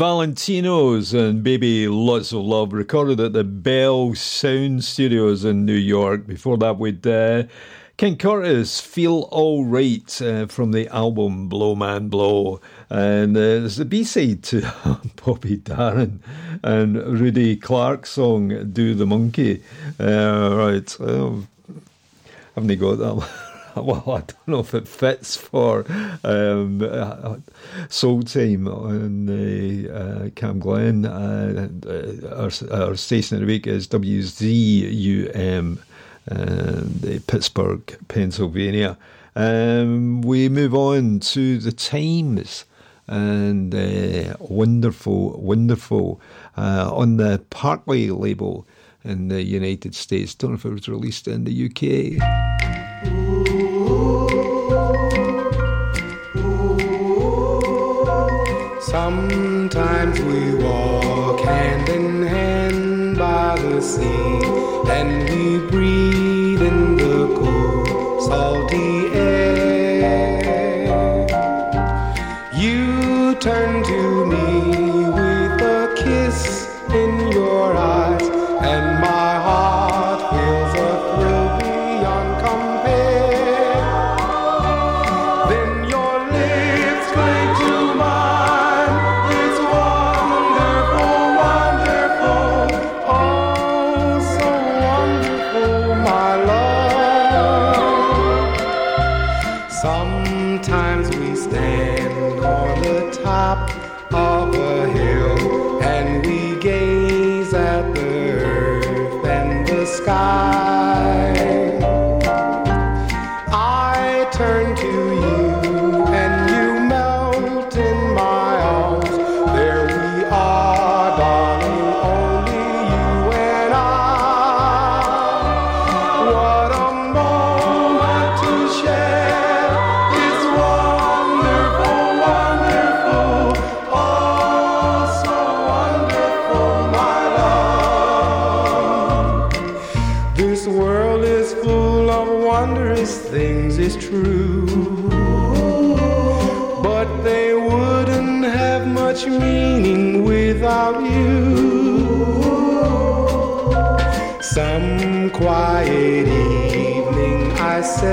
[0.00, 6.26] Valentinos and Baby Lots of Love, recorded at the Bell Sound Studios in New York.
[6.26, 7.42] Before that, we'd uh,
[7.98, 12.62] King Curtis, Feel Alright, uh, from the album Blow Man Blow.
[12.88, 14.72] And uh, there's the B side to
[15.22, 16.22] Bobby Darin
[16.62, 19.62] and Rudy Clark's song, Do the Monkey.
[20.00, 21.46] Uh, right, um,
[22.54, 23.28] haven't they got that one?
[23.76, 25.84] well, I don't know if it fits for
[26.24, 27.36] um, uh,
[27.88, 31.06] Soul Time on the uh, CamGlen.
[31.06, 35.78] Uh, our, our station of the week is WZUM,
[36.30, 38.98] uh, Pittsburgh, Pennsylvania.
[39.36, 42.64] Um, we move on to the Tymes
[43.06, 46.20] and uh, wonderful, wonderful
[46.56, 48.66] uh, on the Parkway label
[49.04, 50.34] in the United States.
[50.34, 52.69] Don't know if it was released in the UK.
[58.80, 64.42] Sometimes we walk hand in hand by the sea,
[64.90, 65.59] and we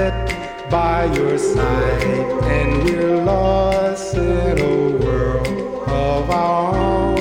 [0.07, 2.03] set by your side,
[2.55, 5.47] and we're lost in a world
[5.89, 7.16] of our own.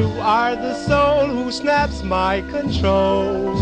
[0.00, 3.54] You are the soul who snaps my control.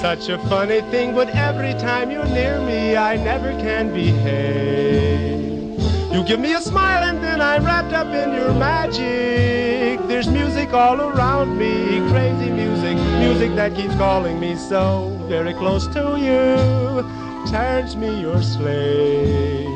[0.00, 5.80] Such a funny thing, but every time you're near me, I never can behave.
[6.12, 10.00] You give me a smile and then I'm wrapped up in your magic.
[10.08, 15.86] There's music all around me, crazy music, music that keeps calling me so very close
[15.88, 17.04] to you.
[17.48, 19.66] Turns me your slave.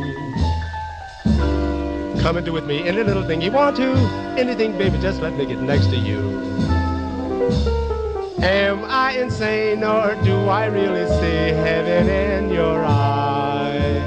[2.21, 4.30] Come and do with me any little thing you want to.
[4.41, 6.19] Anything, baby, just let me get next to you.
[8.43, 14.01] Am I insane or do I really see heaven in your eyes?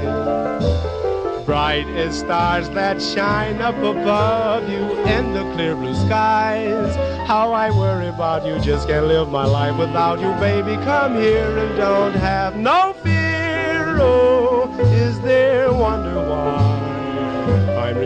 [1.46, 6.96] Bright as stars that shine up above you in the clear blue skies.
[7.28, 10.74] How I worry about you, just can't live my life without you, baby.
[10.84, 13.98] Come here and don't have no fear.
[14.00, 14.33] Oh,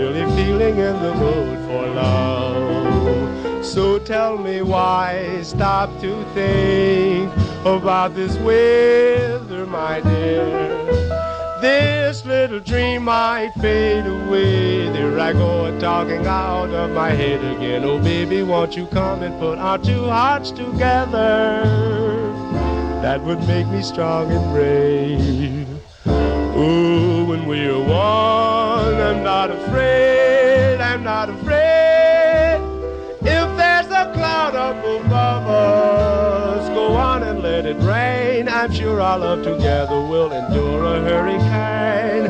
[0.09, 3.65] really feeling in the mood for love.
[3.65, 7.33] So tell me why stop to think
[7.67, 10.77] about this weather, my dear.
[11.61, 14.89] This little dream might fade away.
[14.91, 17.85] There I go talking out of my head again.
[17.85, 21.65] Oh, baby, won't you come and put our two hearts together?
[23.03, 25.69] That would make me strong and brave.
[26.57, 28.58] Ooh, when we're one,
[29.49, 32.61] not afraid, I'm not afraid.
[33.23, 38.49] If there's a cloud up above us, go on and let it rain.
[38.49, 42.29] I'm sure our love together will endure a hurricane.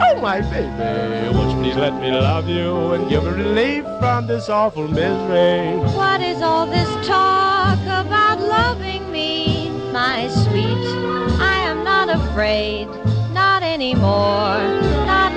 [0.00, 4.48] Oh, my baby, won't you please let me love you and give relief from this
[4.48, 5.76] awful misery?
[5.96, 10.86] What is all this talk about loving me, my sweet?
[11.40, 12.86] I am not afraid,
[13.32, 14.58] not anymore,
[15.04, 15.29] not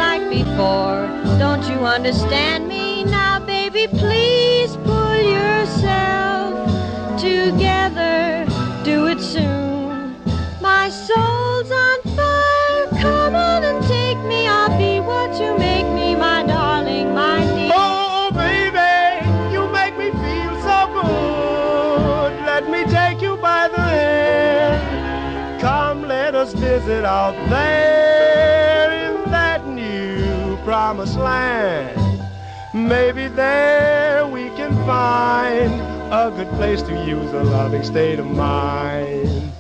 [0.54, 1.08] before.
[1.40, 3.88] Don't you understand me now, baby?
[3.88, 6.52] Please pull yourself
[7.20, 8.46] together,
[8.84, 10.16] do it soon.
[10.62, 14.48] My soul's on fire, come on and take me.
[14.48, 17.72] I'll be what you make me, my darling, my dear.
[17.74, 22.32] Oh, baby, you make me feel so good.
[22.46, 25.62] Let me take you by the hand.
[25.62, 27.93] Come, let us visit out there
[30.94, 32.22] promised land.
[32.72, 35.74] Maybe there we can find
[36.14, 39.52] a good place to use a loving state of mind.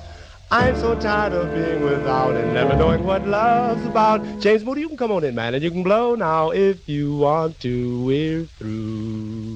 [0.51, 4.21] I'm so tired of being without and never knowing what love's about.
[4.39, 7.17] James Moody, you can come on in, man, and you can blow now if you
[7.17, 8.05] want to.
[8.05, 9.52] We're through.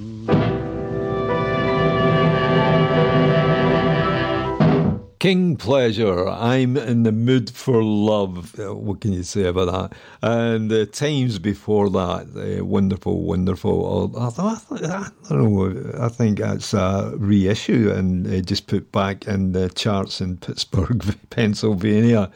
[5.28, 8.58] King Pleasure, I'm in the mood for love.
[8.58, 9.98] Uh, What can you say about that?
[10.22, 14.14] And the Tymes before that, uh, wonderful, wonderful.
[14.16, 16.00] Oh, I, th- I don't know.
[16.02, 21.04] I think that's a reissue and uh, just put back in the charts in Pittsburgh,
[21.30, 22.32] Pennsylvania.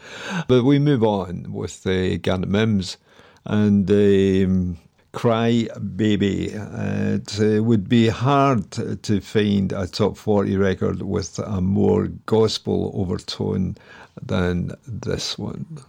[0.49, 2.97] But we move on with uh, Garnet Mimms
[3.45, 3.89] and.
[3.89, 4.77] Um,
[5.13, 6.47] Cry Baby.
[6.53, 12.91] It uh, would be hard to find a top 40 record with a more gospel
[12.93, 13.75] overtone
[14.21, 15.83] than this one.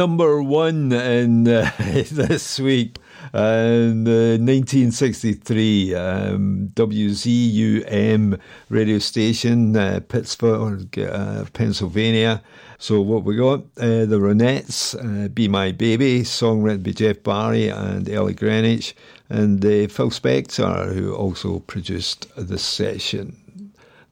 [0.00, 2.96] number one in uh, this week.
[3.34, 8.40] And uh, 1963 um, WZUM
[8.70, 12.42] radio station, uh, Pittsburgh, uh, Pennsylvania.
[12.78, 13.60] So, what we got?
[13.76, 18.96] Uh, the Ronettes, uh, Be My Baby, song written by Jeff Barry and Ellie Greenwich,
[19.28, 23.36] and uh, Phil Spector, who also produced the session.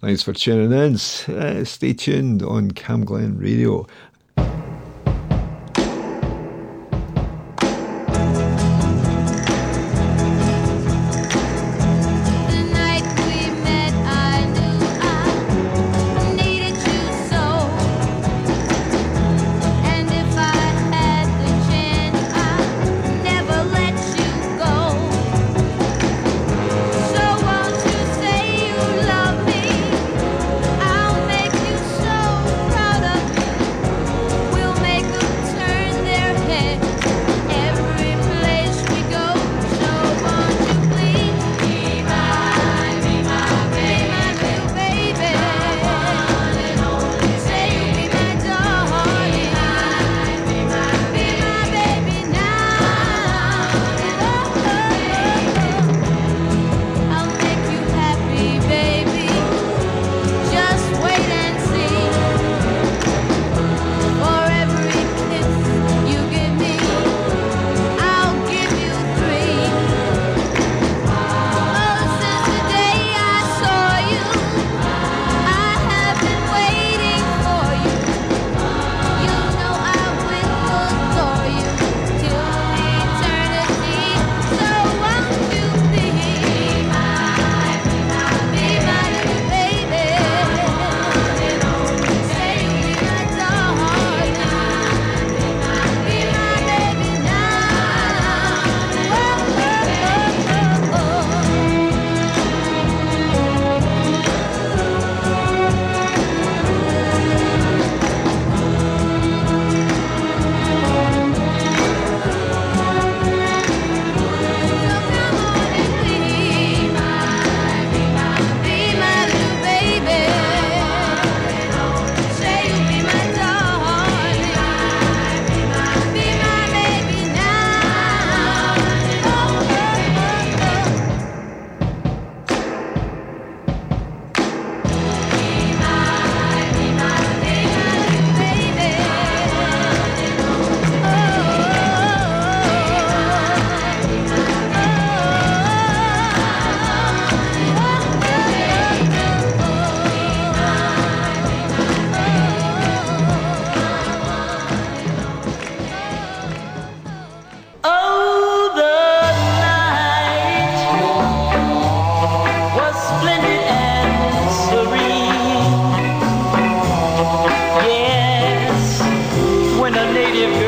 [0.01, 0.95] Thanks for tuning in.
[1.35, 3.85] Uh, stay tuned on CamGlen Radio.